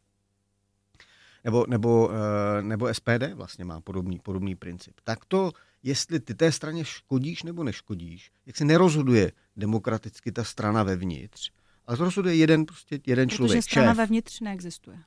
Nebo, 1.44 1.66
nebo, 1.68 2.10
eh, 2.12 2.62
nebo 2.62 2.94
SPD 2.94 3.34
vlastně 3.34 3.64
má 3.64 3.80
podobný, 3.80 4.18
podobný 4.18 4.54
princip. 4.54 4.94
Tak 5.04 5.24
to 5.24 5.52
jestli 5.82 6.20
ty 6.20 6.34
té 6.34 6.52
straně 6.52 6.84
škodíš 6.84 7.42
nebo 7.42 7.64
neškodíš, 7.64 8.30
jak 8.46 8.56
se 8.56 8.64
nerozhoduje 8.64 9.32
demokraticky 9.56 10.32
ta 10.32 10.44
strana 10.44 10.82
vevnitř, 10.82 11.50
ale 11.86 11.96
to 11.96 12.04
rozhoduje 12.04 12.34
jeden, 12.34 12.66
prostě 12.66 13.00
jeden 13.06 13.28
Protože 13.28 13.36
člověk, 13.36 13.64
strana 13.64 13.92
šéf. 13.92 13.98
vevnitř 13.98 14.40
neexistuje. 14.40 14.98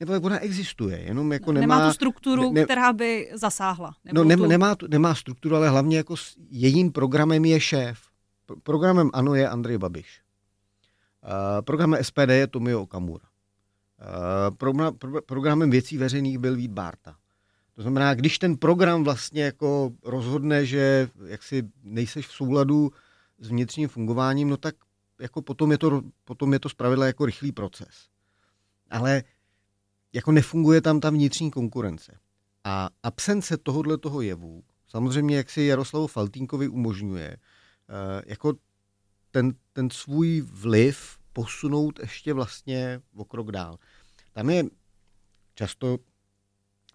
Nebo 0.00 0.12
jak 0.12 0.24
ona 0.24 0.38
existuje, 0.38 1.00
jenom 1.00 1.32
jako 1.32 1.52
no, 1.52 1.60
nemá... 1.60 1.78
Nemá 1.78 1.88
tu 1.88 1.94
strukturu, 1.94 2.42
ne, 2.42 2.60
ne, 2.60 2.64
která 2.64 2.92
by 2.92 3.30
zasáhla. 3.34 3.96
No 4.12 4.24
ne, 4.24 4.36
tu... 4.36 4.46
nemá, 4.46 4.76
nemá 4.88 5.14
strukturu, 5.14 5.56
ale 5.56 5.68
hlavně 5.68 5.96
jako 5.96 6.16
s, 6.16 6.36
jejím 6.50 6.92
programem 6.92 7.44
je 7.44 7.60
šéf. 7.60 7.98
Pro, 8.46 8.56
programem 8.56 9.10
ANO 9.12 9.34
je 9.34 9.48
Andrej 9.48 9.78
Babiš. 9.78 10.20
Uh, 11.24 11.30
programem 11.64 12.04
SPD 12.04 12.28
je 12.28 12.46
Tomio 12.46 12.82
Okamura. 12.82 13.24
Uh, 13.24 14.56
pro, 14.56 14.92
pro, 14.92 15.22
programem 15.22 15.70
věcí 15.70 15.98
veřejných 15.98 16.38
byl 16.38 16.56
Vít 16.56 16.70
Bárta. 16.70 17.16
To 17.74 17.82
znamená, 17.82 18.14
když 18.14 18.38
ten 18.38 18.56
program 18.56 19.04
vlastně 19.04 19.44
jako 19.44 19.92
rozhodne, 20.02 20.66
že 20.66 21.08
jaksi 21.26 21.62
nejseš 21.82 22.26
v 22.26 22.32
souladu 22.32 22.92
s 23.38 23.48
vnitřním 23.48 23.88
fungováním, 23.88 24.48
no 24.48 24.56
tak 24.56 24.74
jako 25.20 25.42
potom 25.42 25.72
je 25.72 25.78
to, 25.78 26.02
potom 26.24 26.52
je 26.52 26.60
to 26.60 26.68
zpravidla 26.68 27.06
jako 27.06 27.26
rychlý 27.26 27.52
proces. 27.52 28.08
Ale 28.90 29.22
jako 30.12 30.32
nefunguje 30.32 30.80
tam 30.80 31.00
ta 31.00 31.10
vnitřní 31.10 31.50
konkurence. 31.50 32.18
A 32.64 32.88
absence 33.02 33.56
tohohle 33.56 33.98
toho 33.98 34.20
jevu, 34.20 34.62
samozřejmě 34.88 35.36
jak 35.36 35.50
si 35.50 35.62
Jaroslavu 35.62 36.06
Faltínkovi 36.06 36.68
umožňuje, 36.68 37.36
eh, 37.36 38.22
jako 38.26 38.54
ten, 39.30 39.52
ten 39.72 39.90
svůj 39.90 40.40
vliv 40.40 41.18
posunout 41.32 41.98
ještě 41.98 42.32
vlastně 42.32 43.00
o 43.16 43.24
krok 43.24 43.52
dál. 43.52 43.78
Tam 44.32 44.50
je 44.50 44.64
často 45.54 45.98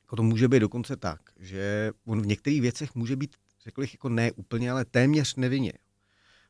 jako 0.09 0.15
to 0.15 0.23
může 0.23 0.47
být 0.47 0.59
dokonce 0.59 0.97
tak, 0.97 1.21
že 1.39 1.91
on 2.05 2.21
v 2.21 2.25
některých 2.25 2.61
věcech 2.61 2.95
může 2.95 3.15
být, 3.15 3.35
řekl 3.63 3.81
bych, 3.81 3.93
jako 3.93 4.09
ne 4.09 4.31
úplně, 4.31 4.71
ale 4.71 4.85
téměř 4.85 5.35
nevinně. 5.35 5.73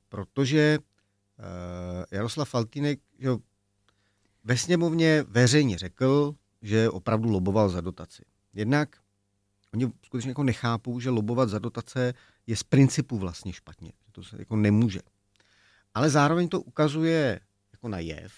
Protože 0.10 0.80
uh, 0.80 2.04
Jaroslav 2.12 2.50
Faltínek 2.50 3.00
že 3.20 3.30
ve 4.44 4.58
sněmovně 4.58 5.24
veřejně 5.28 5.78
řekl, 5.78 6.36
že 6.62 6.90
opravdu 6.90 7.30
loboval 7.30 7.70
za 7.70 7.82
dotaci. 7.82 8.24
Jednak 8.54 8.98
oni 9.74 9.92
skutečně 10.06 10.32
jako 10.32 10.44
nechápou, 10.44 11.00
že 11.00 11.10
lobovat 11.10 11.50
za 11.50 11.60
dotace 11.60 12.14
je 12.48 12.56
z 12.56 12.64
principu 12.64 13.18
vlastně 13.18 13.54
špatně. 13.54 13.92
Že 14.06 14.12
to 14.12 14.24
se 14.24 14.36
jako 14.40 14.56
nemůže. 14.56 15.00
Ale 15.94 16.10
zároveň 16.10 16.48
to 16.48 16.62
ukazuje 16.62 17.40
jako 17.72 17.88
na 17.88 18.00
jev, 18.00 18.34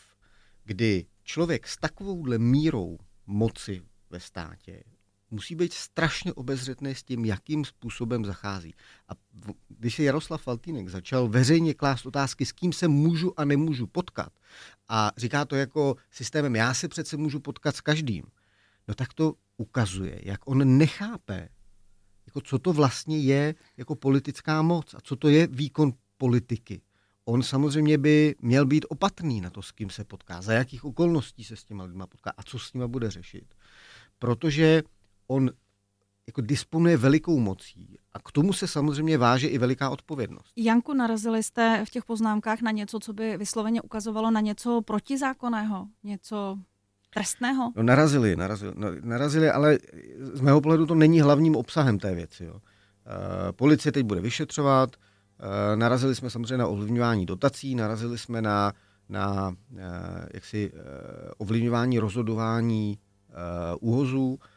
kdy 0.64 1.06
člověk 1.24 1.68
s 1.68 1.78
takovouhle 1.78 2.38
mírou 2.38 2.98
moci 3.26 3.82
ve 4.10 4.20
státě 4.20 4.84
musí 5.32 5.56
být 5.56 5.74
strašně 5.74 6.34
obezřetný 6.34 6.96
s 6.96 7.04
tím, 7.04 7.26
jakým 7.26 7.66
způsobem 7.66 8.26
zachází. 8.26 8.74
A 9.10 9.12
když 9.68 9.96
se 9.96 10.04
Jaroslav 10.04 10.42
Faltínek 10.42 10.90
začal 10.90 11.28
veřejně 11.28 11.74
klást 11.74 12.06
otázky, 12.06 12.46
s 12.46 12.52
kým 12.52 12.74
se 12.74 12.88
můžu 12.88 13.40
a 13.40 13.46
nemůžu 13.46 13.88
potkat, 13.88 14.34
a 14.90 15.12
říká 15.18 15.46
to 15.46 15.56
jako 15.56 15.96
systémem, 16.12 16.56
já 16.56 16.74
se 16.74 16.88
přece 16.88 17.18
můžu 17.18 17.40
potkat 17.40 17.76
s 17.76 17.82
každým, 17.82 18.24
no 18.88 18.96
tak 18.96 19.14
to 19.14 19.34
ukazuje, 19.58 20.20
jak 20.24 20.48
on 20.48 20.78
nechápe, 20.78 21.50
jako 22.26 22.42
co 22.42 22.60
to 22.60 22.74
vlastně 22.74 23.20
je 23.20 23.56
jako 23.78 23.96
politická 23.96 24.62
moc 24.62 24.94
a 24.94 24.98
co 25.04 25.16
to 25.16 25.30
je 25.30 25.48
výkon 25.48 25.94
politiky. 26.18 26.82
On 27.26 27.44
samozřejmě 27.44 27.98
by 27.98 28.36
měl 28.40 28.66
být 28.66 28.86
opatrný 28.90 29.42
na 29.42 29.50
to, 29.50 29.62
s 29.62 29.72
kým 29.72 29.90
se 29.90 30.04
potká, 30.04 30.42
za 30.42 30.54
jakých 30.54 30.86
okolností 30.86 31.44
se 31.44 31.56
s 31.56 31.64
těma 31.64 31.84
lidma 31.84 32.08
potká 32.08 32.34
a 32.38 32.44
co 32.44 32.60
s 32.60 32.74
nima 32.74 32.88
bude 32.88 33.12
řešit. 33.12 33.56
Protože 34.20 34.84
on 35.32 35.50
jako 36.28 36.42
disponuje 36.42 36.98
velikou 36.98 37.40
mocí 37.40 37.98
a 38.14 38.20
k 38.20 38.32
tomu 38.32 38.54
se 38.54 38.68
samozřejmě 38.68 39.18
váže 39.18 39.48
i 39.48 39.58
veliká 39.58 39.90
odpovědnost. 39.90 40.54
Janku, 40.56 40.94
narazili 40.94 41.44
jste 41.44 41.86
v 41.86 41.90
těch 41.90 42.06
poznámkách 42.06 42.62
na 42.62 42.72
něco, 42.72 43.00
co 43.00 43.14
by 43.14 43.38
vysloveně 43.38 43.82
ukazovalo 43.82 44.32
na 44.32 44.42
něco 44.42 44.82
protizákonného, 44.82 45.88
něco 46.04 46.58
trestného? 47.14 47.72
No 47.76 47.84
narazili, 47.84 48.36
narazili, 48.36 48.74
no, 48.76 48.88
narazili, 49.02 49.50
ale 49.50 49.78
z 50.34 50.42
mého 50.42 50.62
pohledu 50.62 50.86
to 50.86 50.96
není 50.96 51.22
hlavním 51.22 51.56
obsahem 51.56 52.00
té 52.00 52.16
věci. 52.16 52.44
Jo. 52.46 52.56
E, 52.60 53.52
policie 53.52 53.92
teď 53.92 54.06
bude 54.06 54.22
vyšetřovat, 54.22 54.96
e, 54.96 55.76
narazili 55.76 56.16
jsme 56.16 56.30
samozřejmě 56.30 56.58
na 56.58 56.68
ovlivňování 56.68 57.26
dotací, 57.26 57.76
narazili 57.76 58.18
jsme 58.18 58.42
na, 58.42 58.74
na 59.10 59.56
e, 59.78 59.84
jaksi, 60.34 60.72
e, 60.74 60.80
ovlivňování 61.38 62.00
rozhodování 62.00 63.00
e, 63.30 63.76
úhozů, 63.76 64.40
Eh, 64.40 64.48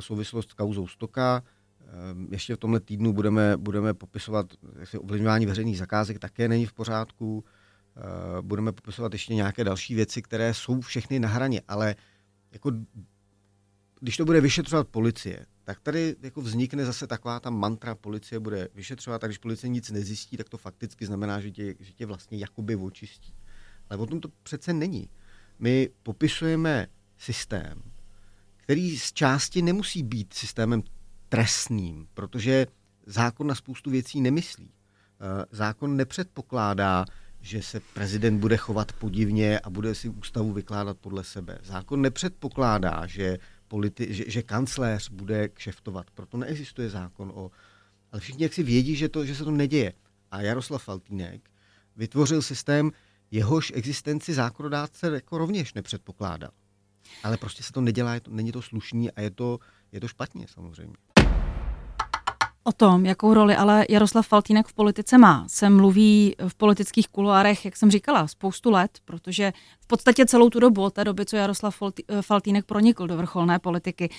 souvislost 0.00 0.50
s 0.50 0.54
kauzou 0.54 0.86
Stoka. 0.86 1.42
Eh, 1.90 2.26
ještě 2.30 2.54
v 2.54 2.58
tomhle 2.58 2.80
týdnu 2.80 3.12
budeme, 3.12 3.56
budeme 3.56 3.94
popisovat, 3.94 4.46
jestli 4.80 4.98
ovlivňování 4.98 5.46
veřejných 5.46 5.78
zakázek 5.78 6.18
také 6.18 6.48
není 6.48 6.66
v 6.66 6.72
pořádku. 6.72 7.44
Eh, 7.96 8.42
budeme 8.42 8.72
popisovat 8.72 9.12
ještě 9.12 9.34
nějaké 9.34 9.64
další 9.64 9.94
věci, 9.94 10.22
které 10.22 10.54
jsou 10.54 10.80
všechny 10.80 11.20
na 11.20 11.28
hraně, 11.28 11.62
ale 11.68 11.96
jako, 12.52 12.72
když 14.00 14.16
to 14.16 14.24
bude 14.24 14.40
vyšetřovat 14.40 14.88
policie, 14.88 15.46
tak 15.64 15.80
tady 15.80 16.16
jako 16.22 16.40
vznikne 16.40 16.84
zase 16.84 17.06
taková 17.06 17.40
ta 17.40 17.50
mantra, 17.50 17.94
policie 17.94 18.40
bude 18.40 18.68
vyšetřovat 18.74 19.24
a 19.24 19.26
když 19.26 19.38
policie 19.38 19.70
nic 19.70 19.90
nezjistí, 19.90 20.36
tak 20.36 20.48
to 20.48 20.58
fakticky 20.58 21.06
znamená, 21.06 21.40
že 21.40 21.50
tě, 21.50 21.74
že 21.80 21.92
tě 21.92 22.06
vlastně 22.06 22.38
jakoby 22.38 22.76
očistí. 22.76 23.34
Ale 23.90 23.98
o 23.98 24.06
tom 24.06 24.20
to 24.20 24.28
přece 24.42 24.72
není. 24.72 25.08
My 25.58 25.90
popisujeme 26.02 26.86
systém, 27.18 27.82
který 28.70 28.98
z 28.98 29.12
části 29.12 29.62
nemusí 29.62 30.02
být 30.02 30.32
systémem 30.32 30.82
trestným, 31.28 32.08
protože 32.14 32.66
zákon 33.06 33.46
na 33.46 33.54
spoustu 33.54 33.90
věcí 33.90 34.20
nemyslí. 34.20 34.70
Eh, 34.70 35.44
zákon 35.50 35.96
nepředpokládá, 35.96 37.04
že 37.40 37.62
se 37.62 37.80
prezident 37.94 38.38
bude 38.38 38.56
chovat 38.56 38.92
podivně 38.92 39.60
a 39.60 39.70
bude 39.70 39.94
si 39.94 40.08
ústavu 40.08 40.52
vykládat 40.52 40.98
podle 40.98 41.24
sebe. 41.24 41.58
Zákon 41.62 42.02
nepředpokládá, 42.02 43.06
že, 43.06 43.38
politi- 43.70 44.10
že, 44.10 44.24
že 44.26 44.42
kancléř 44.42 45.10
bude 45.10 45.48
kšeftovat. 45.48 46.10
Proto 46.10 46.36
neexistuje 46.36 46.90
zákon 46.90 47.32
o... 47.34 47.50
Ale 48.12 48.20
všichni 48.20 48.42
jak 48.42 48.52
si 48.54 48.62
vědí, 48.62 48.96
že, 48.96 49.08
to, 49.08 49.26
že 49.26 49.34
se 49.34 49.44
to 49.44 49.50
neděje. 49.50 49.92
A 50.30 50.40
Jaroslav 50.40 50.84
Faltínek 50.84 51.50
vytvořil 51.96 52.42
systém, 52.42 52.90
jehož 53.30 53.72
existenci 53.74 54.34
zákonodárce 54.34 55.14
jako 55.14 55.38
rovněž 55.38 55.74
nepředpokládal. 55.74 56.50
Ale 57.22 57.36
prostě 57.36 57.62
se 57.62 57.72
to 57.72 57.80
nedělá, 57.80 58.14
je 58.14 58.20
to, 58.20 58.30
není 58.30 58.52
to 58.52 58.62
slušný 58.62 59.10
a 59.10 59.20
je 59.20 59.30
to, 59.30 59.58
je 59.92 60.00
to 60.00 60.08
špatně 60.08 60.46
samozřejmě. 60.48 60.94
O 62.64 62.72
tom, 62.72 63.06
jakou 63.06 63.34
roli 63.34 63.56
ale 63.56 63.86
Jaroslav 63.88 64.26
Faltínek 64.26 64.66
v 64.66 64.72
politice 64.72 65.18
má, 65.18 65.44
se 65.48 65.70
mluví 65.70 66.36
v 66.48 66.54
politických 66.54 67.08
kuloárech, 67.08 67.64
jak 67.64 67.76
jsem 67.76 67.90
říkala, 67.90 68.26
spoustu 68.26 68.70
let, 68.70 68.90
protože 69.04 69.52
v 69.80 69.86
podstatě 69.86 70.26
celou 70.26 70.50
tu 70.50 70.60
dobu, 70.60 70.82
od 70.82 70.94
té 70.94 71.04
doby, 71.04 71.26
co 71.26 71.36
Jaroslav 71.36 71.82
Faltínek 72.20 72.64
pronikl 72.64 73.06
do 73.06 73.16
vrcholné 73.16 73.58
politiky, 73.58 74.10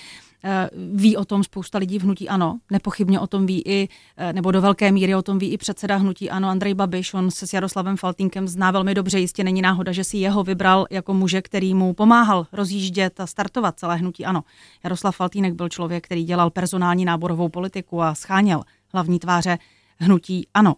eh, 0.44 0.70
ví 0.92 1.16
o 1.16 1.24
tom 1.24 1.44
spousta 1.44 1.78
lidí 1.78 1.98
v 1.98 2.02
hnutí 2.02 2.28
Ano. 2.28 2.58
Nepochybně 2.70 3.20
o 3.20 3.26
tom 3.26 3.46
ví 3.46 3.62
i, 3.66 3.88
eh, 4.16 4.32
nebo 4.32 4.50
do 4.50 4.60
velké 4.60 4.92
míry 4.92 5.14
o 5.14 5.22
tom 5.22 5.38
ví 5.38 5.52
i 5.52 5.58
předseda 5.58 5.96
hnutí 5.96 6.30
Ano, 6.30 6.48
Andrej 6.48 6.74
Babiš. 6.74 7.14
On 7.14 7.30
se 7.30 7.46
s 7.46 7.52
Jaroslavem 7.52 7.96
Faltínkem 7.96 8.48
zná 8.48 8.70
velmi 8.70 8.94
dobře. 8.94 9.18
Jistě 9.18 9.44
není 9.44 9.62
náhoda, 9.62 9.92
že 9.92 10.04
si 10.04 10.16
jeho 10.16 10.44
vybral 10.44 10.86
jako 10.90 11.14
muže, 11.14 11.42
který 11.42 11.74
mu 11.74 11.94
pomáhal 11.94 12.46
rozjíždět 12.52 13.20
a 13.20 13.26
startovat 13.26 13.78
celé 13.78 13.96
hnutí 13.96 14.24
Ano. 14.24 14.44
Jaroslav 14.84 15.16
Faltínek 15.16 15.54
byl 15.54 15.68
člověk, 15.68 16.04
který 16.04 16.24
dělal 16.24 16.50
personální 16.50 17.04
náborovou 17.04 17.48
politiku 17.48 18.02
a 18.02 18.14
scháněl 18.32 18.62
hlavní 18.92 19.18
tváře 19.18 19.58
hnutí 19.98 20.46
ANO. 20.54 20.74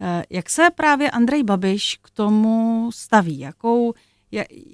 Eh, 0.00 0.24
jak 0.30 0.50
se 0.50 0.68
právě 0.74 1.10
Andrej 1.10 1.42
Babiš 1.42 1.98
k 2.02 2.10
tomu 2.10 2.90
staví? 2.92 3.38
Jakou, 3.38 3.94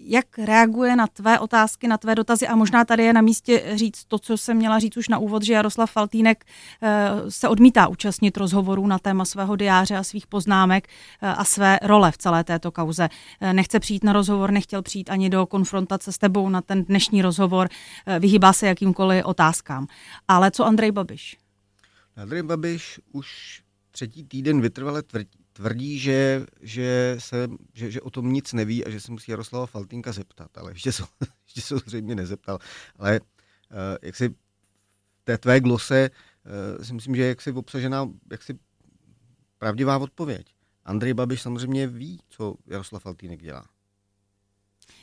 jak 0.05 0.39
reaguje 0.39 0.97
na 0.97 1.07
tvé 1.07 1.39
otázky, 1.39 1.89
na 1.89 1.99
tvé 1.99 2.15
dotazy 2.15 2.47
a 2.49 2.57
možná 2.57 2.85
tady 2.85 3.05
je 3.05 3.13
na 3.13 3.21
místě 3.21 3.63
říct 3.75 4.05
to, 4.05 4.19
co 4.19 4.37
jsem 4.37 4.57
měla 4.57 4.79
říct 4.79 4.97
už 4.97 5.09
na 5.09 5.19
úvod, 5.19 5.43
že 5.43 5.53
Jaroslav 5.53 5.91
Faltýnek 5.91 6.45
eh, 6.83 7.11
se 7.29 7.49
odmítá 7.49 7.89
účastnit 7.89 8.37
rozhovorů 8.37 8.87
na 8.87 8.99
téma 8.99 9.25
svého 9.25 9.57
diáře 9.57 9.97
a 9.97 10.05
svých 10.05 10.27
poznámek 10.27 10.89
eh, 11.23 11.29
a 11.29 11.45
své 11.45 11.79
role 11.83 12.13
v 12.13 12.19
celé 12.19 12.45
této 12.45 12.71
kauze. 12.71 13.09
Nechce 13.53 13.81
přijít 13.81 14.05
na 14.05 14.13
rozhovor, 14.13 14.51
nechtěl 14.51 14.83
přijít 14.83 15.11
ani 15.11 15.31
do 15.31 15.47
konfrontace 15.47 16.13
s 16.13 16.19
tebou 16.19 16.49
na 16.49 16.61
ten 16.61 16.85
dnešní 16.85 17.23
rozhovor, 17.23 17.69
vyhýbá 18.19 18.53
se 18.53 18.67
jakýmkoliv 18.67 19.25
otázkám. 19.25 19.87
Ale 20.29 20.51
co 20.51 20.65
Andrej 20.65 20.93
Babiš? 20.93 21.42
Andrej 22.17 22.43
Babiš 22.43 23.01
už 23.13 23.63
třetí 23.91 24.25
týden 24.25 24.61
vytrvale 24.61 25.03
tvrdí, 25.03 25.39
tvrdí 25.53 25.99
že, 25.99 26.47
že, 26.61 27.17
se, 27.19 27.49
že, 27.73 27.91
že 27.91 28.01
o 28.01 28.11
tom 28.11 28.33
nic 28.33 28.53
neví 28.53 28.85
a 28.85 28.91
že 28.91 29.01
se 29.01 29.13
musí 29.13 29.31
Jaroslava 29.31 29.67
Faltinka 29.67 30.13
zeptat, 30.13 30.59
ale 30.59 30.73
ještě 30.73 30.93
se, 30.93 31.03
ještě 31.47 31.61
se 31.61 31.77
zřejmě 31.87 32.15
nezeptal. 32.15 32.59
Ale 32.97 33.21
uh, 33.21 33.27
jak 34.03 34.17
si 34.17 34.35
té 35.25 35.39
tvé 35.39 35.61
glose 35.61 36.11
uh, 36.79 36.85
si 36.85 36.95
myslím, 36.95 37.17
že 37.17 37.23
jak 37.23 37.43
si 37.43 37.53
obsažená 37.53 38.09
jak 38.31 38.43
si 38.43 38.59
pravdivá 39.59 39.99
odpověď. 39.99 40.55
Andrej 40.85 41.15
Babiš 41.15 41.43
samozřejmě 41.43 41.87
ví, 41.87 42.21
co 42.29 42.55
Jaroslav 42.67 43.03
Faltínek 43.03 43.43
dělá. 43.43 43.72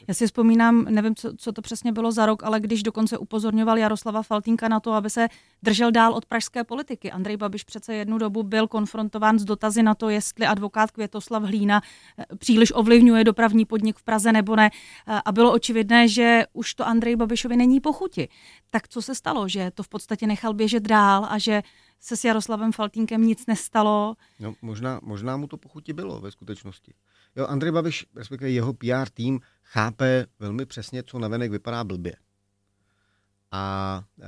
Já 0.10 0.16
si 0.16 0.26
vzpomínám, 0.26 0.86
nevím, 0.90 1.16
co, 1.16 1.34
co 1.38 1.52
to 1.52 1.62
přesně 1.62 1.92
bylo 1.92 2.12
za 2.12 2.26
rok, 2.26 2.44
ale 2.44 2.60
když 2.60 2.84
dokonce 2.84 3.18
upozorňoval 3.18 3.78
Jaroslava 3.78 4.24
Faltínka 4.24 4.68
na 4.68 4.80
to, 4.80 4.94
aby 4.94 5.10
se 5.10 5.28
držel 5.64 5.92
dál 5.92 6.14
od 6.14 6.26
pražské 6.26 6.64
politiky. 6.64 7.12
Andrej 7.12 7.38
Babiš 7.38 7.64
přece 7.64 7.96
jednu 7.96 8.18
dobu 8.18 8.44
byl 8.44 8.68
konfrontován 8.68 9.40
s 9.40 9.46
dotazy 9.46 9.84
na 9.84 9.96
to, 9.96 10.10
jestli 10.10 10.46
advokát 10.46 10.92
Květoslav 10.92 11.44
Hlína 11.44 11.82
eh, 12.18 12.26
příliš 12.36 12.72
ovlivňuje 12.76 13.24
dopravní 13.24 13.66
podnik 13.66 13.98
v 13.98 14.04
Praze 14.04 14.32
nebo 14.32 14.56
ne. 14.56 14.70
Eh, 15.08 15.22
a 15.26 15.32
bylo 15.32 15.54
očividné, 15.54 16.08
že 16.08 16.44
už 16.54 16.74
to 16.74 16.88
Andrej 16.88 17.16
Babišovi 17.16 17.58
není 17.58 17.80
pochuti. 17.80 18.30
Tak 18.70 18.88
co 18.88 19.02
se 19.02 19.16
stalo, 19.16 19.48
že 19.48 19.72
to 19.72 19.84
v 19.84 19.90
podstatě 19.90 20.28
nechal 20.28 20.54
běžet 20.54 20.84
dál 20.84 21.28
a 21.30 21.38
že 21.38 21.62
se 22.00 22.18
s 22.18 22.24
Jaroslavem 22.24 22.72
Faltínkem 22.72 23.22
nic 23.22 23.46
nestalo? 23.46 24.16
No, 24.40 24.54
možná, 24.62 25.00
možná 25.04 25.38
mu 25.38 25.48
to 25.48 25.58
pochuti 25.58 25.94
bylo 25.94 26.22
ve 26.22 26.32
skutečnosti. 26.32 26.94
Jo, 27.36 27.48
Andrej 27.48 27.72
Babiš, 27.72 28.06
respektive 28.16 28.52
jeho 28.52 28.74
PR 28.74 29.10
tým, 29.14 29.40
chápe 29.70 30.26
velmi 30.40 30.66
přesně, 30.66 31.04
co 31.04 31.20
navenek 31.20 31.52
vypadá 31.52 31.84
blbě. 31.84 32.16
A 33.52 34.04
e, 34.22 34.26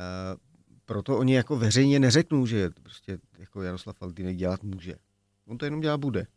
proto 0.86 1.18
oni 1.18 1.36
jako 1.36 1.58
veřejně 1.58 2.00
neřeknou, 2.00 2.46
že 2.46 2.70
prostě 2.84 3.20
jako 3.38 3.62
Jaroslav 3.62 3.98
Faltýnek 3.98 4.38
dělat 4.38 4.64
může. 4.64 4.96
On 5.46 5.58
to 5.58 5.66
jenom 5.66 5.82
dělat 5.82 5.98
bude. 5.98 6.28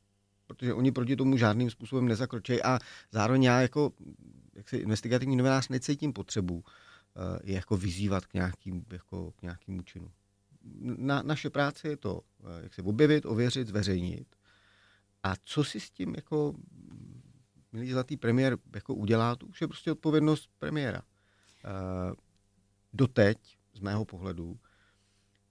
Protože 0.47 0.75
oni 0.75 0.93
proti 0.93 1.17
tomu 1.17 1.37
žádným 1.37 1.71
způsobem 1.71 2.09
nezakročí 2.09 2.63
a 2.63 2.79
zároveň 3.13 3.43
já 3.43 3.61
jako 3.61 3.93
jak 4.55 4.69
se 4.69 4.77
investigativní 4.77 5.37
novinář 5.37 5.69
necítím 5.69 6.13
potřebu 6.13 6.65
e, 6.65 7.51
je 7.51 7.55
jako 7.55 7.77
vyzývat 7.77 8.27
k 8.27 8.35
nějakým, 8.35 8.85
jako, 8.93 9.33
k 9.33 9.43
nějakým 9.43 9.85
činu. 9.85 10.11
Na, 10.81 11.23
naše 11.23 11.51
práce 11.51 11.89
je 11.89 11.97
to, 11.97 12.21
e, 12.45 12.63
jak 12.63 12.75
se 12.75 12.83
objevit, 12.83 13.27
ověřit, 13.27 13.69
zveřejnit. 13.69 14.37
A 15.23 15.35
co 15.45 15.65
si 15.65 15.81
s 15.81 15.91
tím 15.91 16.15
jako 16.17 16.55
milý 17.75 17.93
zlatý 17.93 18.17
premiér 18.17 18.57
jako 18.75 18.95
udělá, 18.95 19.37
to 19.37 19.47
už 19.47 19.61
je 19.61 19.69
prostě 19.69 19.93
odpovědnost 19.93 20.51
premiéra. 20.59 21.03
Uh, 21.03 22.15
doteď, 22.93 23.39
z 23.75 23.81
mého 23.81 24.05
pohledu, 24.05 24.59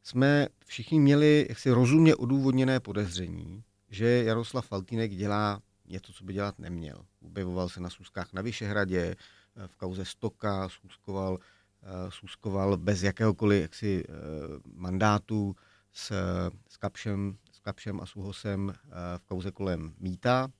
jsme 0.03 0.47
všichni 0.65 0.99
měli 0.99 1.45
jaksi 1.49 1.71
rozumně 1.71 2.15
odůvodněné 2.15 2.79
podezření, 2.79 3.63
že 3.89 4.23
Jaroslav 4.23 4.67
Faltínek 4.67 5.11
dělá 5.11 5.61
něco, 5.85 6.13
co 6.13 6.23
by 6.23 6.33
dělat 6.33 6.59
neměl. 6.59 7.05
Objevoval 7.25 7.69
se 7.69 7.79
na 7.79 7.89
sůzkách 7.89 8.33
na 8.33 8.41
Vyšehradě, 8.41 9.15
eh, 9.55 9.67
v 9.67 9.75
kauze 9.75 10.05
Stoka, 10.05 10.69
sůzkoval, 10.69 11.39
sůzkoval 12.09 12.77
bez 12.77 13.03
jakéhokoliv 13.03 13.61
jaksi, 13.61 14.03
mandátu 14.75 15.55
s, 15.91 16.11
s, 16.67 16.77
Kapšem, 16.77 17.37
s 17.51 17.59
Kapšem 17.59 18.01
a 18.01 18.05
Suhosem 18.05 18.73
v 19.17 19.25
kauze 19.25 19.51
kolem 19.51 19.93
Míta. 19.99 20.51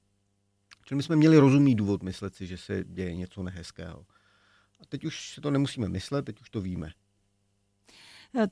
Čili 0.85 0.97
my 0.97 1.03
jsme 1.03 1.15
měli 1.15 1.37
rozumný 1.37 1.75
důvod 1.75 2.03
myslet 2.03 2.35
si, 2.35 2.47
že 2.47 2.57
se 2.57 2.83
děje 2.83 3.15
něco 3.15 3.43
nehezkého. 3.43 4.05
A 4.81 4.85
teď 4.89 5.05
už 5.05 5.33
se 5.33 5.41
to 5.41 5.51
nemusíme 5.51 5.89
myslet, 5.89 6.25
teď 6.25 6.41
už 6.41 6.49
to 6.49 6.61
víme. 6.61 6.91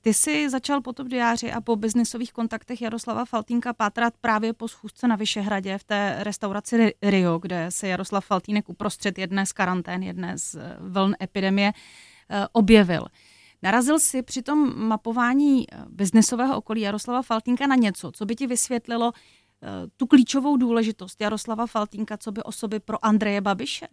Ty 0.02 0.14
jsi 0.14 0.50
začal 0.50 0.82
po 0.82 0.94
tom 0.94 1.08
diáři 1.08 1.52
a 1.52 1.62
po 1.62 1.76
biznisových 1.76 2.34
kontaktech 2.34 2.82
Jaroslava 2.82 3.26
Faltínka 3.26 3.74
pátrat 3.74 4.14
právě 4.22 4.54
po 4.54 4.68
schůzce 4.68 5.08
na 5.08 5.16
Vyšehradě 5.16 5.78
v 5.78 5.84
té 5.84 6.16
restauraci 6.20 6.94
Rio, 7.02 7.40
kde 7.40 7.66
se 7.70 7.88
Jaroslav 7.88 8.26
Faltínek 8.26 8.70
uprostřed 8.70 9.18
jedné 9.18 9.46
z 9.46 9.52
karantén, 9.52 10.04
jedné 10.04 10.38
z 10.38 10.56
eh, 10.56 10.78
vln 10.80 11.16
epidemie 11.22 11.72
eh, 12.30 12.48
objevil. 12.52 13.06
Narazil 13.62 14.00
jsi 14.00 14.22
při 14.22 14.42
tom 14.42 14.88
mapování 14.88 15.66
eh, 15.72 15.86
biznesového 15.90 16.58
okolí 16.58 16.82
Jaroslava 16.82 17.22
Faltínka 17.22 17.68
na 17.68 17.76
něco, 17.76 18.12
co 18.12 18.26
by 18.26 18.36
ti 18.36 18.48
vysvětlilo, 18.48 19.12
Eh, 19.12 19.41
tu 19.98 20.08
klíčovou 20.08 20.58
důležitost 20.58 21.22
Jaroslava 21.22 21.68
Faltínka, 21.68 22.18
co 22.18 22.32
by 22.32 22.44
osoby 22.44 22.80
pro 22.80 23.06
Andreje 23.06 23.42
Babiše? 23.42 23.88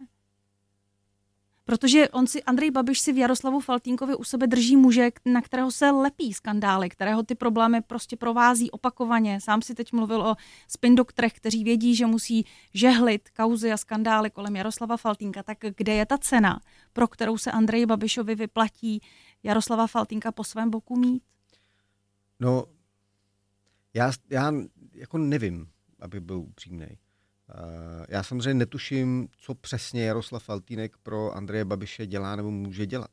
Protože 1.69 2.09
on 2.09 2.27
si, 2.27 2.43
Andrej 2.43 2.71
Babiš 2.71 2.99
si 2.99 3.13
v 3.13 3.17
Jaroslavu 3.17 3.59
Faltínkovi 3.59 4.15
u 4.15 4.23
sebe 4.23 4.47
drží 4.47 4.77
muže, 4.77 5.09
na 5.25 5.41
kterého 5.41 5.71
se 5.71 5.91
lepí 5.91 6.33
skandály, 6.33 6.89
kterého 6.89 7.23
ty 7.23 7.35
problémy 7.35 7.81
prostě 7.81 8.15
provází 8.15 8.71
opakovaně. 8.71 9.41
Sám 9.41 9.61
si 9.61 9.75
teď 9.75 9.93
mluvil 9.93 10.21
o 10.21 10.35
spin 10.67 10.95
doktorech, 10.95 11.33
kteří 11.33 11.63
vědí, 11.63 11.95
že 11.95 12.05
musí 12.05 12.45
žehlit 12.73 13.29
kauzy 13.29 13.71
a 13.71 13.77
skandály 13.77 14.29
kolem 14.29 14.55
Jaroslava 14.55 14.97
Faltínka. 14.97 15.43
Tak 15.43 15.57
kde 15.77 15.93
je 15.93 16.05
ta 16.05 16.17
cena, 16.17 16.61
pro 16.93 17.07
kterou 17.07 17.37
se 17.37 17.51
Andrej 17.51 17.85
Babišovi 17.85 18.35
vyplatí 18.35 19.01
Jaroslava 19.43 19.87
Faltínka 19.87 20.31
po 20.31 20.43
svém 20.43 20.69
boku 20.69 20.95
mít? 20.95 21.23
No, 22.39 22.65
já, 23.93 24.11
já 24.29 24.51
jako 24.99 25.17
nevím, 25.17 25.71
aby 25.99 26.19
byl 26.19 26.37
upřímný. 26.39 26.87
Uh, 26.87 28.05
já 28.09 28.23
samozřejmě 28.23 28.53
netuším, 28.53 29.27
co 29.37 29.55
přesně 29.55 30.05
Jaroslav 30.05 30.43
Faltínek 30.43 30.97
pro 30.97 31.31
Andreje 31.31 31.65
Babiše 31.65 32.07
dělá 32.07 32.35
nebo 32.35 32.51
může 32.51 32.85
dělat. 32.85 33.11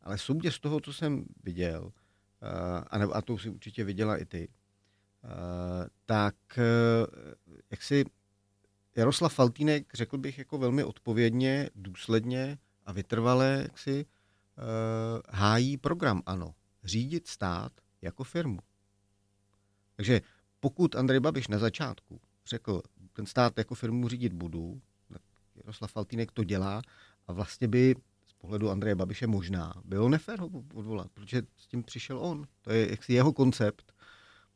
Ale 0.00 0.18
soudě 0.18 0.52
z 0.52 0.58
toho, 0.58 0.80
co 0.80 0.92
jsem 0.92 1.24
viděl, 1.44 1.82
uh, 1.84 1.90
a, 2.86 2.98
nebo, 2.98 3.16
a 3.16 3.22
to 3.22 3.38
si 3.38 3.50
určitě 3.50 3.84
viděla 3.84 4.16
i 4.16 4.24
ty, 4.24 4.48
uh, 5.24 5.30
tak 6.06 6.34
jak 7.70 7.82
si 7.82 8.04
Jaroslav 8.96 9.34
Faltínek, 9.34 9.94
řekl 9.94 10.18
bych, 10.18 10.38
jako 10.38 10.58
velmi 10.58 10.84
odpovědně, 10.84 11.70
důsledně 11.74 12.58
a 12.86 12.92
vytrvale, 12.92 13.58
jak 13.62 13.78
si 13.78 14.06
hájí 15.28 15.76
program 15.76 16.22
ANO. 16.26 16.54
Řídit 16.84 17.26
stát 17.26 17.72
jako 18.02 18.24
firmu. 18.24 18.58
Takže 19.96 20.20
pokud 20.64 20.96
Andrej 20.96 21.20
Babiš 21.20 21.48
na 21.48 21.58
začátku 21.58 22.20
řekl, 22.46 22.82
ten 23.12 23.26
stát 23.26 23.58
jako 23.58 23.74
firmu 23.74 24.08
řídit 24.08 24.32
budu, 24.32 24.80
tak 25.12 25.22
Jaroslav 25.54 25.92
Faltýnek 25.92 26.32
to 26.32 26.44
dělá 26.44 26.82
a 27.26 27.32
vlastně 27.32 27.68
by 27.68 27.94
z 28.26 28.32
pohledu 28.32 28.70
Andreje 28.70 28.94
Babiše 28.94 29.26
možná 29.26 29.74
bylo 29.84 30.08
nefér 30.08 30.40
ho 30.40 30.50
odvolat, 30.74 31.10
protože 31.14 31.42
s 31.56 31.66
tím 31.66 31.82
přišel 31.82 32.18
on. 32.18 32.46
To 32.62 32.70
je 32.70 32.90
jaksi 32.90 33.12
jeho 33.12 33.32
koncept, 33.32 33.92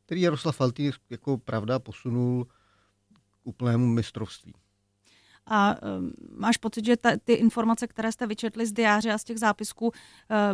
který 0.05 0.21
Jaroslav 0.21 0.55
Faltýnek 0.55 0.95
jako 1.09 1.37
pravda 1.37 1.79
posunul 1.79 2.45
k 2.45 3.19
úplnému 3.43 3.87
mistrovství. 3.87 4.53
A 5.51 5.75
um, 5.81 6.13
máš 6.37 6.57
pocit, 6.57 6.85
že 6.85 6.97
ta, 6.97 7.09
ty 7.23 7.33
informace, 7.33 7.87
které 7.87 8.11
jste 8.11 8.27
vyčetli 8.27 8.65
z 8.65 8.71
diáře 8.71 9.13
a 9.13 9.17
z 9.17 9.23
těch 9.23 9.39
zápisků, 9.39 9.87
uh, 9.87 9.93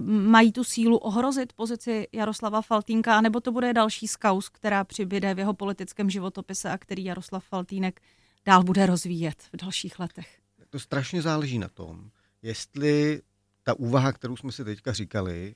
mají 0.08 0.52
tu 0.52 0.64
sílu 0.64 0.98
ohrozit 0.98 1.54
pozici 1.54 2.08
Jaroslava 2.12 2.62
Faltínka, 2.62 3.18
anebo 3.18 3.40
to 3.40 3.52
bude 3.52 3.74
další 3.74 4.08
skaus, 4.08 4.50
která 4.50 4.84
přibyde 4.84 5.34
v 5.34 5.40
jeho 5.40 5.54
politickém 5.54 6.10
životopise 6.10 6.70
a 6.70 6.78
který 6.78 7.04
Jaroslav 7.04 7.46
Faltínek 7.46 8.02
dál 8.46 8.64
bude 8.64 8.86
rozvíjet 8.86 9.44
v 9.54 9.58
dalších 9.58 10.00
letech? 10.00 10.40
To 10.70 10.80
strašně 10.80 11.22
záleží 11.22 11.60
na 11.60 11.68
tom, 11.68 12.10
jestli 12.42 13.22
ta 13.64 13.74
úvaha, 13.74 14.14
kterou 14.14 14.38
jsme 14.38 14.52
si 14.52 14.66
teďka 14.66 14.94
říkali, 14.94 15.56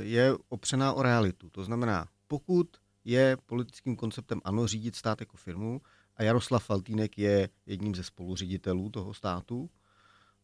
je 0.00 0.32
opřená 0.48 0.92
o 0.92 1.02
realitu. 1.02 1.50
To 1.50 1.64
znamená, 1.64 2.06
pokud 2.28 2.68
je 3.04 3.36
politickým 3.46 3.96
konceptem 3.96 4.40
ANO 4.44 4.66
řídit 4.66 4.96
stát 4.96 5.20
jako 5.20 5.36
firmu 5.36 5.80
a 6.16 6.22
Jaroslav 6.22 6.64
Faltýnek 6.64 7.18
je 7.18 7.48
jedním 7.66 7.94
ze 7.94 8.04
spoluředitelů 8.04 8.90
toho 8.90 9.14
státu, 9.14 9.70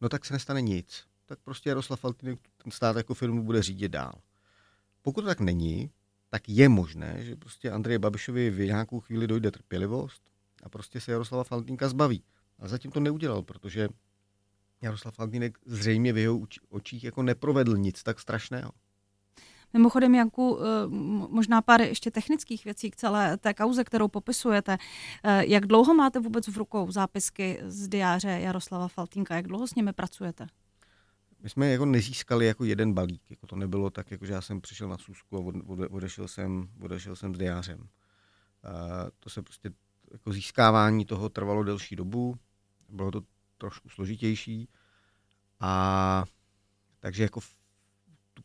no 0.01 0.09
tak 0.09 0.25
se 0.25 0.33
nestane 0.33 0.61
nic. 0.61 1.03
Tak 1.25 1.39
prostě 1.39 1.69
Jaroslav 1.69 1.99
Faltýnek 1.99 2.39
ten 2.63 2.71
stát 2.71 2.95
jako 2.95 3.13
firmu 3.13 3.43
bude 3.43 3.61
řídit 3.61 3.91
dál. 3.91 4.13
Pokud 5.01 5.21
to 5.21 5.27
tak 5.27 5.39
není, 5.39 5.91
tak 6.29 6.49
je 6.49 6.69
možné, 6.69 7.17
že 7.19 7.35
prostě 7.35 7.71
Andreje 7.71 7.99
Babišovi 7.99 8.49
v 8.49 8.59
nějakou 8.59 8.99
chvíli 8.99 9.27
dojde 9.27 9.51
trpělivost 9.51 10.23
a 10.63 10.69
prostě 10.69 11.01
se 11.01 11.11
Jaroslava 11.11 11.43
Faltínka 11.43 11.89
zbaví. 11.89 12.23
A 12.59 12.67
zatím 12.67 12.91
to 12.91 12.99
neudělal, 12.99 13.41
protože 13.41 13.87
Jaroslav 14.81 15.15
Faltýnek 15.15 15.59
zřejmě 15.65 16.13
v 16.13 16.17
jeho 16.17 16.39
očích 16.69 17.03
jako 17.03 17.23
neprovedl 17.23 17.77
nic 17.77 18.03
tak 18.03 18.19
strašného. 18.19 18.71
Mimochodem, 19.73 20.15
Janku, 20.15 20.59
eh, 20.59 20.87
možná 21.29 21.61
pár 21.61 21.81
ještě 21.81 22.11
technických 22.11 22.65
věcí 22.65 22.91
k 22.91 22.95
celé 22.95 23.37
té 23.37 23.53
kauze, 23.53 23.83
kterou 23.83 24.07
popisujete. 24.07 24.77
Eh, 25.23 25.45
jak 25.45 25.65
dlouho 25.65 25.93
máte 25.93 26.19
vůbec 26.19 26.47
v 26.47 26.57
rukou 26.57 26.91
zápisky 26.91 27.59
z 27.65 27.87
diáře 27.87 28.29
Jaroslava 28.29 28.87
Faltínka? 28.87 29.35
Jak 29.35 29.47
dlouho 29.47 29.67
s 29.67 29.75
nimi 29.75 29.93
pracujete? 29.93 30.47
My 31.43 31.49
jsme 31.49 31.67
jako 31.67 31.85
nezískali 31.85 32.45
jako 32.45 32.63
jeden 32.63 32.93
balík. 32.93 33.21
Jako 33.29 33.47
to 33.47 33.55
nebylo 33.55 33.89
tak, 33.89 34.11
jako 34.11 34.25
že 34.25 34.33
já 34.33 34.41
jsem 34.41 34.61
přišel 34.61 34.87
na 34.87 34.97
Susku 34.97 35.37
a 35.37 35.41
odešel 35.89 36.27
jsem, 36.27 36.69
odešel 36.81 37.15
jsem 37.15 37.35
s 37.35 37.37
diářem. 37.37 37.79
Uh, 37.79 37.87
to 39.19 39.29
se 39.29 39.41
prostě 39.41 39.71
jako 40.11 40.31
získávání 40.31 41.05
toho 41.05 41.29
trvalo 41.29 41.63
delší 41.63 41.95
dobu. 41.95 42.35
Bylo 42.89 43.11
to 43.11 43.21
trošku 43.57 43.89
složitější. 43.89 44.69
A 45.59 46.23
takže 46.99 47.23
jako 47.23 47.39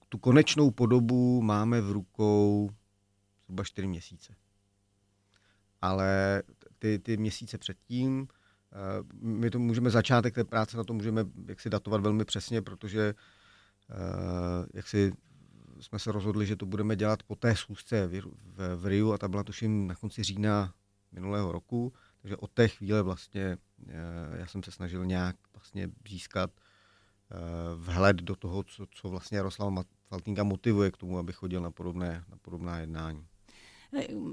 tu, 0.08 0.18
konečnou 0.18 0.70
podobu 0.70 1.42
máme 1.42 1.80
v 1.80 1.90
rukou 1.90 2.70
zhruba 3.44 3.64
čtyři 3.64 3.86
měsíce. 3.86 4.34
Ale 5.82 6.42
ty, 6.78 6.98
ty 6.98 7.16
měsíce 7.16 7.58
předtím, 7.58 8.28
eh, 8.72 8.76
my 9.20 9.50
to 9.50 9.58
můžeme 9.58 9.90
začátek 9.90 10.34
té 10.34 10.44
práce 10.44 10.76
na 10.76 10.84
to 10.84 10.92
můžeme 10.92 11.24
jak 11.46 11.60
si 11.60 11.70
datovat 11.70 12.00
velmi 12.00 12.24
přesně, 12.24 12.62
protože 12.62 13.14
eh, 13.90 14.66
jak 14.74 14.88
si 14.88 15.12
jsme 15.80 15.98
se 15.98 16.12
rozhodli, 16.12 16.46
že 16.46 16.56
to 16.56 16.66
budeme 16.66 16.96
dělat 16.96 17.22
po 17.22 17.36
té 17.36 17.56
schůzce 17.56 18.06
v, 18.06 18.20
v, 18.20 18.76
v 18.76 18.86
Riu 18.86 19.12
a 19.12 19.18
ta 19.18 19.28
byla 19.28 19.44
tuším 19.44 19.86
na 19.86 19.94
konci 19.94 20.22
října 20.22 20.74
minulého 21.12 21.52
roku, 21.52 21.92
takže 22.22 22.36
od 22.36 22.50
té 22.50 22.68
chvíle 22.68 23.02
vlastně 23.02 23.58
eh, 23.88 24.38
já 24.38 24.46
jsem 24.46 24.62
se 24.62 24.70
snažil 24.70 25.06
nějak 25.06 25.36
vlastně 25.54 25.88
získat 26.08 26.50
vhled 27.76 28.16
do 28.16 28.36
toho, 28.36 28.62
co, 28.62 28.86
co 28.94 29.08
vlastně 29.08 29.36
Jaroslava 29.38 29.84
Faltínka 30.08 30.44
motivuje 30.44 30.90
k 30.90 30.96
tomu, 30.96 31.18
aby 31.18 31.32
chodil 31.32 31.60
na 31.60 31.70
podobné, 31.70 32.24
na 32.28 32.36
podobná 32.36 32.78
jednání. 32.78 33.26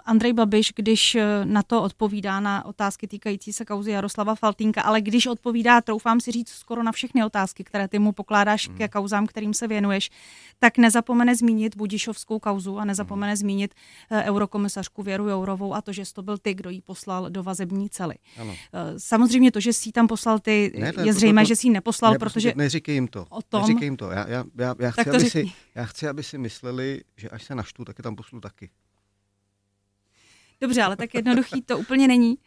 Andrej 0.06 0.34
Babiš, 0.34 0.74
když 0.76 1.16
eh, 1.16 1.46
na 1.46 1.64
to 1.64 1.84
odpovídá 1.84 2.40
na 2.40 2.66
otázky 2.66 3.08
týkající 3.08 3.54
se 3.54 3.66
kauzy 3.66 3.92
Jaroslava 3.92 4.36
Faltínka, 4.36 4.82
ale 4.82 5.02
když 5.02 5.28
odpovídá, 5.28 5.82
troufám 5.82 6.20
si 6.20 6.32
říct, 6.32 6.50
skoro 6.50 6.84
na 6.84 6.92
všechny 6.92 7.26
otázky, 7.26 7.64
které 7.64 7.88
ty 7.88 8.00
mu 8.00 8.12
pokládáš 8.12 8.68
mm. 8.68 8.78
ke 8.78 8.88
kauzám, 8.88 9.28
kterým 9.28 9.54
se 9.54 9.68
věnuješ, 9.68 10.10
tak 10.60 10.78
nezapomene 10.78 11.36
zmínit 11.36 11.78
Budišovskou 11.78 12.40
kauzu 12.40 12.78
a 12.78 12.86
nezapomene 12.86 13.34
mm. 13.34 13.38
zmínit 13.38 13.74
uh, 14.12 14.18
eurokomisařku 14.18 15.04
Věru 15.04 15.30
Jourovou 15.30 15.74
a 15.74 15.82
to, 15.82 15.94
že 15.94 16.04
to 16.14 16.24
byl 16.24 16.38
ty, 16.38 16.54
kdo 16.54 16.70
ji 16.70 16.82
poslal 16.82 17.30
do 17.30 17.44
vazební 17.44 17.90
cely. 17.90 18.16
Ano. 18.38 18.52
Uh, 18.52 18.58
samozřejmě 18.98 19.52
to, 19.52 19.60
že 19.60 19.74
jsi 19.74 19.92
tam 19.92 20.08
poslal 20.08 20.40
ty, 20.40 20.74
ne, 20.78 20.94
je 21.04 21.14
zřejmé, 21.14 21.42
to, 21.42 21.46
to, 21.46 21.48
že 21.48 21.56
jsi 21.56 21.68
ji 21.68 21.72
neposlal, 21.72 22.12
ne, 22.12 22.20
protože... 22.20 22.54
Neříkej 22.56 22.96
jim 22.96 23.08
to. 23.08 23.26
O 23.30 23.42
tom... 23.42 23.62
Neříkej 23.62 23.86
jim 23.86 23.98
to. 23.98 24.12
Já, 24.12 24.28
já, 24.28 24.44
já, 24.56 24.76
já, 24.80 24.92
chci, 24.92 25.10
aby 25.10 25.30
si, 25.30 25.52
já 25.76 25.86
chci, 25.86 26.08
aby 26.08 26.24
si 26.24 26.38
mysleli, 26.38 27.02
že 27.18 27.30
až 27.30 27.44
se 27.44 27.56
naštu, 27.56 27.86
tak 27.86 27.98
je 28.00 28.04
tam 28.04 28.16
poslu 28.16 28.40
taky. 28.40 28.70
Dobře, 30.62 30.84
ale 30.84 30.96
tak 30.96 31.14
jednoduchý 31.14 31.62
to 31.62 31.78
úplně 31.78 32.08
není. 32.08 32.38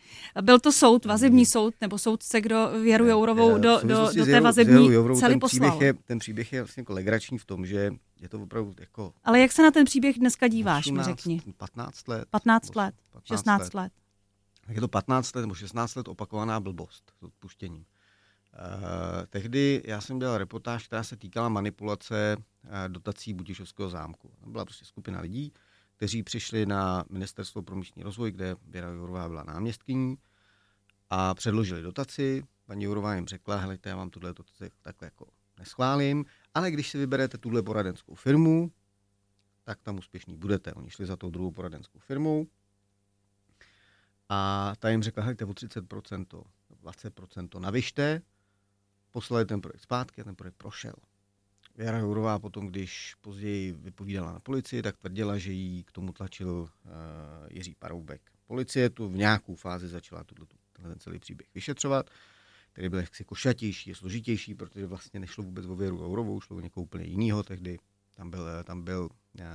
Byl 0.43 0.61
to 0.61 0.73
soud, 0.73 1.05
vazební 1.05 1.47
soud, 1.47 1.75
nebo 1.81 1.99
soudce, 1.99 2.41
kdo 2.41 2.71
Věru 2.83 3.07
Jourovou 3.07 3.59
do, 3.59 3.81
do, 3.83 4.11
do 4.17 4.25
té 4.25 4.41
vazební 4.41 4.91
celý 5.19 5.39
poslal. 5.39 5.71
Příběh 5.71 5.87
je, 5.87 5.95
ten 6.05 6.19
příběh 6.19 6.53
je 6.53 6.63
vlastně 6.63 6.81
jako 6.81 6.93
legrační 6.93 7.39
v 7.39 7.45
tom, 7.45 7.67
že 7.67 7.91
je 8.21 8.29
to 8.29 8.41
opravdu 8.41 8.75
jako... 8.81 9.13
Ale 9.25 9.41
jak 9.41 9.53
se 9.53 9.63
na 9.63 9.71
ten 9.71 9.85
příběh 9.85 10.19
dneska 10.19 10.49
díváš, 10.49 10.87
18, 10.87 11.07
mi 11.07 11.15
řekni. 11.15 11.43
15 11.57 12.09
let. 12.09 12.29
15 12.31 12.75
let, 12.77 12.95
15 13.13 13.27
16 13.29 13.61
let. 13.63 13.75
let. 13.75 13.93
Tak 14.67 14.75
je 14.75 14.81
to 14.81 14.89
15 14.89 15.35
let 15.35 15.43
nebo 15.43 15.55
16 15.55 15.95
let 15.95 16.09
opakovaná 16.09 16.61
blbost 16.61 17.13
s 17.19 17.23
odpuštěním. 17.23 17.85
Uh, 18.53 19.27
tehdy 19.31 19.83
já 19.85 20.01
jsem 20.01 20.19
dělal 20.19 20.39
reportáž, 20.39 20.87
která 20.87 21.03
se 21.03 21.17
týkala 21.17 21.49
manipulace 21.49 22.37
uh, 22.37 22.71
dotací 22.89 23.35
Budišovského 23.35 23.89
zámku. 23.89 24.31
Byla 24.47 24.65
prostě 24.65 24.85
skupina 24.85 25.21
lidí, 25.21 25.53
kteří 25.99 26.23
přišli 26.23 26.67
na 26.67 27.05
Ministerstvo 27.11 27.63
pro 27.63 27.77
místní 27.77 28.03
rozvoj, 28.03 28.33
kde 28.33 28.57
Věra 28.67 28.89
Jourová 28.89 29.29
byla 29.29 29.43
náměstkyní 29.43 30.19
a 31.11 31.35
předložili 31.35 31.83
dotaci. 31.83 32.45
Paní 32.67 32.85
Jourová 32.85 33.15
jim 33.15 33.27
řekla, 33.27 33.57
helejte, 33.57 33.89
já 33.89 33.97
vám 33.97 34.11
tuhle 34.11 34.35
dotaci 34.35 34.71
takhle 34.83 35.07
jako 35.07 35.27
neschválím, 35.59 36.25
ale 36.55 36.71
když 36.71 36.91
si 36.91 36.99
vyberete 36.99 37.39
tuhle 37.39 37.63
poradenskou 37.63 38.15
firmu, 38.15 38.73
tak 39.65 39.83
tam 39.83 39.99
úspěšní 39.99 40.37
budete. 40.37 40.73
Oni 40.73 40.91
šli 40.91 41.07
za 41.07 41.17
tou 41.17 41.31
druhou 41.31 41.51
poradenskou 41.51 41.99
firmou 41.99 42.47
a 44.29 44.73
ta 44.79 44.89
jim 44.89 45.03
řekla, 45.03 45.23
helejte, 45.23 45.45
o 45.45 45.49
30%, 45.49 46.45
20% 46.83 47.61
navyšte, 47.61 48.23
poslali 49.11 49.45
ten 49.45 49.61
projekt 49.61 49.83
zpátky 49.83 50.21
a 50.21 50.25
ten 50.25 50.37
projekt 50.37 50.57
prošel. 50.57 50.95
Věra 51.79 51.99
Jourová 51.99 52.39
potom, 52.39 52.67
když 52.67 53.15
později 53.21 53.73
vypovídala 53.73 54.33
na 54.33 54.41
policii, 54.41 54.83
tak 54.83 54.97
tvrdila, 54.97 55.39
že 55.39 55.53
jí 55.53 55.85
k 55.85 55.93
tomu 55.93 56.13
tlačil 56.13 56.49
uh, 56.51 56.91
Jiří 57.51 57.75
Paroubek. 57.79 58.21
Policie 58.47 58.91
tu 58.91 59.09
v 59.09 59.17
nějakou 59.17 59.55
fázi 59.55 59.89
začala 59.89 60.25
tuto, 60.25 60.57
tenhle 60.73 60.95
ten 60.95 61.01
celý 61.01 61.19
příběh 61.19 61.55
vyšetřovat, 61.55 62.11
který 62.73 62.89
byl 62.89 62.99
jaksi 62.99 63.25
košatější, 63.25 63.95
složitější, 63.95 64.55
protože 64.55 64.87
vlastně 64.87 65.21
nešlo 65.21 65.45
vůbec 65.45 65.67
o 65.67 65.77
Věru 65.77 65.97
Jourovou, 65.97 66.41
šlo 66.41 66.57
o 66.57 66.61
někoho 66.61 66.85
úplně 66.85 67.05
jiného 67.05 67.43
tehdy. 67.43 67.79
Tam 68.15 68.31
byl, 68.31 68.45
tam 68.65 68.83
byl 68.83 69.09
uh, 69.41 69.47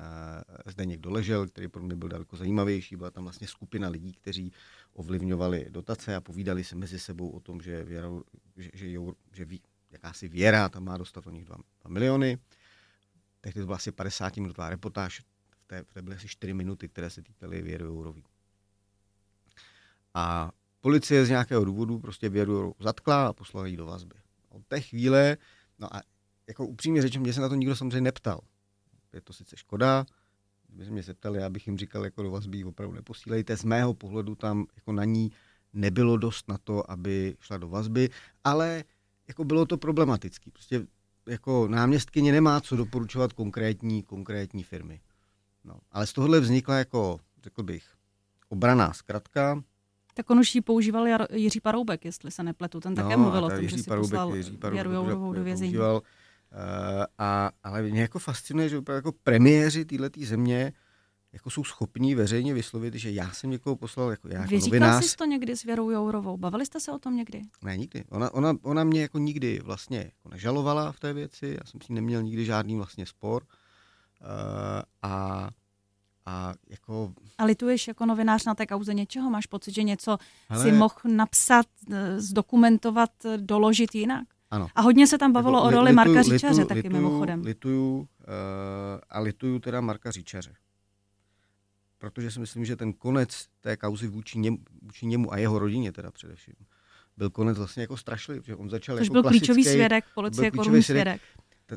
Zdeněk 0.65 0.99
Doležel, 0.99 1.47
který 1.47 1.67
pro 1.67 1.83
mě 1.83 1.95
byl 1.95 2.09
daleko 2.09 2.37
zajímavější. 2.37 2.95
Byla 2.95 3.11
tam 3.11 3.23
vlastně 3.23 3.47
skupina 3.47 3.89
lidí, 3.89 4.13
kteří 4.13 4.51
ovlivňovali 4.93 5.65
dotace 5.69 6.15
a 6.15 6.21
povídali 6.21 6.63
se 6.63 6.75
mezi 6.75 6.99
sebou 6.99 7.29
o 7.29 7.39
tom, 7.39 7.61
že, 7.61 7.83
Věra, 7.83 8.09
že, 8.57 8.69
že, 8.73 8.91
Jour, 8.91 9.15
že 9.33 9.45
ví, 9.45 9.61
jakási 9.93 10.27
věra, 10.27 10.69
tam 10.69 10.83
má 10.83 10.97
dostat 10.97 11.27
o 11.27 11.31
nich 11.31 11.45
2, 11.45 11.55
2 11.55 11.89
miliony. 11.89 12.37
Tehdy 13.41 13.59
to 13.59 13.65
byla 13.65 13.75
asi 13.75 13.91
50 13.91 14.37
minutová 14.37 14.69
reportáž, 14.69 15.19
v 15.19 15.67
té, 15.67 15.83
v 15.83 15.93
té 15.93 16.01
byly 16.01 16.15
asi 16.15 16.27
4 16.27 16.53
minuty, 16.53 16.89
které 16.89 17.09
se 17.09 17.21
týkaly 17.21 17.61
Věry 17.61 17.83
Jourový. 17.83 18.23
A 20.13 20.51
policie 20.81 21.25
z 21.25 21.29
nějakého 21.29 21.65
důvodu 21.65 21.99
prostě 21.99 22.29
Věru 22.29 22.75
zatkla 22.79 23.27
a 23.27 23.33
poslala 23.33 23.67
ji 23.67 23.77
do 23.77 23.85
vazby. 23.85 24.15
Od 24.49 24.67
té 24.67 24.81
chvíle, 24.81 25.37
no 25.79 25.95
a 25.95 26.01
jako 26.47 26.67
upřímně 26.67 27.01
řečeno, 27.01 27.23
mě 27.23 27.33
se 27.33 27.41
na 27.41 27.49
to 27.49 27.55
nikdo 27.55 27.75
samozřejmě 27.75 28.01
neptal. 28.01 28.41
Je 29.13 29.21
to 29.21 29.33
sice 29.33 29.57
škoda, 29.57 30.05
kdyby 30.67 30.85
se 30.85 30.91
mě 30.91 31.03
zeptali, 31.03 31.39
já 31.39 31.49
bych 31.49 31.67
jim 31.67 31.77
říkal, 31.77 32.05
jako 32.05 32.23
do 32.23 32.31
vazby 32.31 32.63
opravdu 32.63 32.95
neposílejte. 32.95 33.57
Z 33.57 33.63
mého 33.63 33.93
pohledu 33.93 34.35
tam 34.35 34.65
jako 34.75 34.91
na 34.91 35.05
ní 35.05 35.31
nebylo 35.73 36.17
dost 36.17 36.47
na 36.47 36.57
to, 36.57 36.91
aby 36.91 37.35
šla 37.39 37.57
do 37.57 37.67
vazby, 37.67 38.09
ale 38.43 38.83
jako 39.27 39.43
bylo 39.43 39.65
to 39.65 39.77
problematické. 39.77 40.51
Prostě 40.51 40.87
jako 41.27 41.67
náměstkyně 41.67 42.31
nemá 42.31 42.61
co 42.61 42.75
doporučovat 42.75 43.33
konkrétní, 43.33 44.03
konkrétní 44.03 44.63
firmy. 44.63 45.01
No, 45.63 45.79
ale 45.91 46.07
z 46.07 46.13
tohohle 46.13 46.39
vznikla 46.39 46.77
jako, 46.77 47.19
řekl 47.43 47.63
bych, 47.63 47.83
obraná 48.49 48.93
zkratka. 48.93 49.63
Tak 50.13 50.29
on 50.29 50.39
už 50.39 50.55
ji 50.55 50.61
používal 50.61 51.05
Jar- 51.05 51.35
Jiří 51.35 51.59
Paroubek, 51.59 52.05
jestli 52.05 52.31
se 52.31 52.43
nepletu. 52.43 52.79
Ten 52.79 52.95
také 52.95 53.17
no, 53.17 53.23
mluvil 53.23 53.45
o 53.45 53.49
tom, 53.49 53.67
že 53.67 53.77
si 53.77 53.83
Paroubek, 53.83 54.09
poslal 54.09 54.35
Jiří 54.35 54.57
Paroubek, 54.57 54.85
Jourovou 54.85 55.33
do 55.33 55.43
vězení. 55.43 55.71
Používal, 55.71 55.95
uh, 55.95 56.01
a, 57.17 57.51
ale 57.63 57.81
mě 57.81 58.01
jako 58.01 58.19
fascinuje, 58.19 58.69
že 58.69 58.81
jako 58.93 59.11
premiéři 59.11 59.85
této 59.85 60.25
země 60.25 60.73
jako 61.33 61.49
jsou 61.49 61.63
schopní 61.63 62.15
veřejně 62.15 62.53
vyslovit, 62.53 62.93
že 62.93 63.11
já 63.11 63.31
jsem 63.31 63.49
někoho 63.49 63.75
poslal 63.75 64.09
jako 64.09 64.27
já 64.27 64.41
jako 64.41 64.55
novinář. 64.55 65.05
jsi 65.05 65.15
to 65.15 65.25
někdy 65.25 65.55
s 65.55 65.63
Věrou 65.63 65.89
Jourovou? 65.89 66.37
Bavili 66.37 66.65
jste 66.65 66.79
se 66.79 66.91
o 66.91 66.99
tom 66.99 67.15
někdy? 67.15 67.41
Ne, 67.61 67.77
nikdy. 67.77 68.03
Ona, 68.09 68.33
ona, 68.33 68.53
ona 68.61 68.83
mě 68.83 69.01
jako 69.01 69.17
nikdy 69.17 69.59
vlastně 69.63 69.97
jako 69.97 70.29
nežalovala 70.29 70.91
v 70.91 70.99
té 70.99 71.13
věci, 71.13 71.57
já 71.59 71.65
jsem 71.65 71.81
s 71.81 71.89
ní 71.89 71.95
neměl 71.95 72.23
nikdy 72.23 72.45
žádný 72.45 72.75
vlastně 72.75 73.05
spor. 73.05 73.43
Uh, 73.43 74.27
a 75.01 75.49
a 76.25 76.53
jako... 76.69 77.13
A 77.37 77.45
lituješ 77.45 77.87
jako 77.87 78.05
novinář 78.05 78.45
na 78.45 78.55
té 78.55 78.65
kauze 78.65 78.93
něčeho? 78.93 79.29
Máš 79.29 79.45
pocit, 79.45 79.73
že 79.73 79.83
něco 79.83 80.17
Hele, 80.49 80.63
si 80.63 80.71
mohl 80.71 80.95
napsat, 81.07 81.65
eh, 81.91 82.19
zdokumentovat, 82.19 83.09
doložit 83.37 83.95
jinak? 83.95 84.23
Ano. 84.51 84.67
A 84.75 84.81
hodně 84.81 85.07
se 85.07 85.17
tam 85.17 85.31
bavilo 85.31 85.57
jako, 85.57 85.67
o 85.67 85.71
roli 85.71 85.93
Marka 85.93 86.21
Říčaře 86.21 86.65
taky 86.65 86.79
lituju, 86.79 86.93
mimochodem. 86.93 87.41
Lituju 87.41 87.97
uh, 87.97 88.05
a 89.09 89.19
lituju 89.19 89.59
teda 89.59 89.81
Marka 89.81 90.11
Říčaře 90.11 90.53
protože 92.03 92.31
si 92.31 92.39
myslím, 92.39 92.65
že 92.65 92.75
ten 92.75 92.93
konec 92.93 93.47
té 93.61 93.77
kauzy 93.77 94.07
vůči 94.07 94.39
němu, 94.39 94.57
vůči 94.81 95.05
němu 95.05 95.33
a 95.33 95.37
jeho 95.37 95.59
rodině 95.59 95.91
teda 95.91 96.11
především, 96.11 96.53
byl 97.17 97.29
konec 97.29 97.57
vlastně 97.57 97.81
jako 97.83 97.97
strašlivý, 97.97 98.41
že 98.45 98.55
on 98.55 98.69
začal 98.69 98.97
Což 98.97 99.05
jako 99.07 99.13
byl 99.13 99.23
klíčový 99.23 99.63
svědek, 99.63 100.05
policie 100.15 100.51
byl 100.51 100.61
klíčový 100.61 100.83
svědek. 100.83 101.21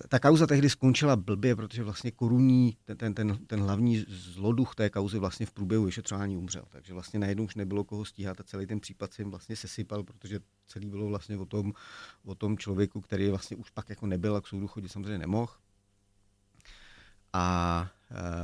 ta 0.08 0.18
kauza 0.18 0.46
tehdy 0.46 0.70
skončila 0.70 1.16
blbě, 1.16 1.56
protože 1.56 1.82
vlastně 1.82 2.10
korunní, 2.10 2.76
ten, 2.84 2.96
ten, 2.96 3.14
ten, 3.14 3.38
ten 3.46 3.60
hlavní 3.60 4.04
zloduch 4.08 4.74
té 4.74 4.90
kauzy 4.90 5.18
vlastně 5.18 5.46
v 5.46 5.50
průběhu 5.50 5.84
vyšetřování 5.84 6.36
umřel. 6.36 6.64
Takže 6.68 6.92
vlastně 6.92 7.18
najednou 7.18 7.44
už 7.44 7.54
nebylo 7.54 7.84
koho 7.84 8.04
stíhat 8.04 8.40
a 8.40 8.44
celý 8.44 8.66
ten 8.66 8.80
případ 8.80 9.12
se 9.12 9.22
jim 9.22 9.30
vlastně 9.30 9.56
sesypal, 9.56 10.02
protože 10.02 10.40
celý 10.66 10.90
bylo 10.90 11.06
vlastně 11.06 11.36
o 11.36 11.46
tom, 11.46 11.72
o 12.24 12.34
tom 12.34 12.58
člověku, 12.58 13.00
který 13.00 13.28
vlastně 13.28 13.56
už 13.56 13.70
pak 13.70 13.90
jako 13.90 14.06
nebyl 14.06 14.36
a 14.36 14.40
k 14.40 14.46
soudu 14.46 14.68
chodit 14.68 14.88
samozřejmě 14.88 15.18
nemohl. 15.18 15.52
A 17.32 17.88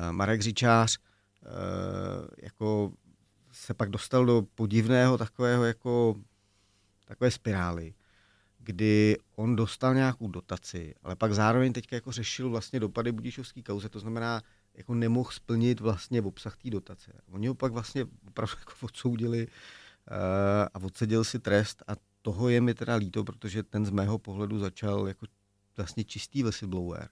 e, 0.09 0.12
Marek 0.12 0.40
Říčář 0.42 0.99
jako 2.42 2.92
se 3.52 3.74
pak 3.74 3.90
dostal 3.90 4.26
do 4.26 4.42
podivného 4.55 5.18
takového 5.18 5.64
jako 5.64 6.14
takové 7.05 7.31
spirály, 7.31 7.94
kdy 8.59 9.16
on 9.37 9.57
dostal 9.57 9.94
nějakou 9.94 10.28
dotaci, 10.28 10.94
ale 11.02 11.16
pak 11.16 11.35
zároveň 11.35 11.72
teď 11.72 11.92
jako 11.92 12.12
řešil 12.12 12.50
vlastně 12.50 12.81
dopady 12.81 13.12
Budišovské 13.12 13.62
kauze, 13.62 13.88
to 13.88 14.00
znamená, 14.00 14.42
jako 14.74 14.94
nemohl 14.94 15.31
splnit 15.31 15.81
vlastně 15.81 16.22
obsah 16.22 16.57
té 16.57 16.70
dotace. 16.70 17.12
Oni 17.31 17.48
ho 17.48 17.55
pak 17.55 17.72
vlastně 17.72 18.07
opravdu 18.28 18.55
jako 18.59 18.72
odsoudili 18.83 19.46
uh, 19.46 20.14
a 20.74 20.83
odseděl 20.83 21.24
si 21.24 21.38
trest 21.38 21.83
a 21.87 21.92
toho 22.22 22.48
je 22.48 22.61
mi 22.61 22.74
teda 22.74 22.94
líto, 22.94 23.24
protože 23.24 23.62
ten 23.62 23.87
z 23.87 23.90
mého 23.90 24.18
pohledu 24.18 24.59
začal 24.59 25.09
jako 25.09 25.26
vlastně 25.76 26.05
čistý 26.05 26.42
whistleblower. 26.42 27.09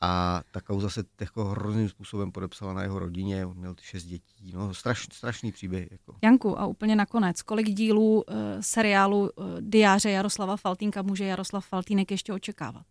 A 0.00 0.42
ta 0.50 0.60
kauza 0.60 0.90
se 0.90 1.04
jako 1.20 1.44
hrozným 1.44 1.88
způsobem 1.88 2.32
podepsala 2.32 2.72
na 2.72 2.82
jeho 2.82 2.98
rodině, 2.98 3.46
on 3.46 3.56
měl 3.56 3.74
ty 3.74 3.84
šest 3.84 4.04
dětí, 4.04 4.52
no 4.52 4.74
straš, 4.74 5.06
strašný 5.12 5.52
příběh. 5.52 5.92
Jako. 5.92 6.16
Janku, 6.22 6.58
a 6.58 6.66
úplně 6.66 6.96
nakonec, 6.96 7.42
kolik 7.42 7.66
dílů 7.66 8.22
uh, 8.22 8.34
seriálu 8.60 9.20
uh, 9.20 9.60
Diáře 9.60 10.10
Jaroslava 10.10 10.56
Faltínka 10.56 11.02
může 11.02 11.24
Jaroslav 11.24 11.66
Faltínek 11.66 12.10
ještě 12.10 12.32
očekávat? 12.32 12.86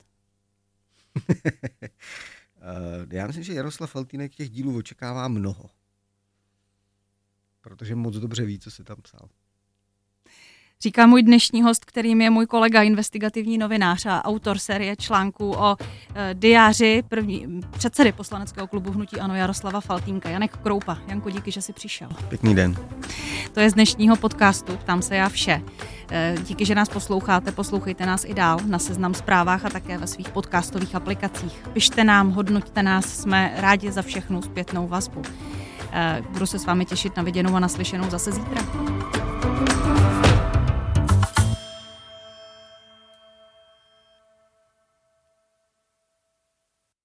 uh, 1.30 1.34
já 3.12 3.28
myslím, 3.28 3.44
že 3.44 3.54
Jaroslav 3.54 3.92
Faltínek 3.92 4.36
těch 4.36 4.50
dílů 4.50 4.78
očekává 4.78 5.28
mnoho. 5.28 5.70
Protože 7.62 7.96
moc 7.96 8.16
dobře 8.16 8.46
ví, 8.46 8.60
co 8.60 8.72
si 8.72 8.84
tam 8.84 8.98
psal. 9.02 9.30
Říká 10.84 11.08
můj 11.08 11.24
dnešní 11.24 11.64
host, 11.64 11.86
kterým 11.86 12.22
je 12.22 12.30
můj 12.30 12.46
kolega, 12.46 12.82
investigativní 12.82 13.58
novinář 13.58 14.06
a 14.06 14.26
autor 14.26 14.58
série 14.58 14.96
článků 14.96 15.52
o 15.52 15.78
e, 16.16 16.34
diáři 16.34 17.04
první, 17.10 17.62
předsedy 17.72 18.12
poslaneckého 18.12 18.68
klubu 18.68 18.92
Hnutí 18.92 19.20
Ano 19.20 19.36
Jaroslava 19.36 19.82
Faltínka, 19.82 20.30
Janek 20.30 20.58
Kroupa. 20.58 20.98
Janko, 21.08 21.30
díky, 21.30 21.52
že 21.52 21.62
jsi 21.62 21.74
přišel. 21.74 22.10
Pěkný 22.30 22.56
den. 22.56 22.76
To 23.54 23.60
je 23.60 23.70
z 23.70 23.74
dnešního 23.74 24.16
podcastu 24.16 24.80
Tam 24.86 25.02
se 25.02 25.16
já 25.16 25.30
vše. 25.30 25.62
E, 26.12 26.36
díky, 26.44 26.66
že 26.66 26.76
nás 26.76 26.90
posloucháte, 26.90 27.52
poslouchejte 27.52 28.06
nás 28.06 28.26
i 28.26 28.34
dál 28.34 28.60
na 28.66 28.80
seznam 28.80 29.14
zprávách 29.14 29.66
a 29.66 29.70
také 29.70 29.98
ve 29.98 30.08
svých 30.08 30.30
podcastových 30.30 30.96
aplikacích. 30.96 31.64
Pište 31.74 32.04
nám, 32.04 32.32
hodnoťte 32.32 32.84
nás, 32.84 33.06
jsme 33.06 33.54
rádi 33.56 33.92
za 33.92 34.02
všechnu 34.02 34.42
zpětnou 34.42 34.88
vazbu. 34.88 35.22
E, 35.92 36.24
budu 36.30 36.46
se 36.46 36.60
s 36.60 36.66
vámi 36.66 36.86
těšit 36.86 37.18
na 37.18 37.24
viděnou 37.24 37.56
a 37.56 37.60
naslyšenou 37.60 38.10
zase 38.10 38.32
zítra. 38.32 38.62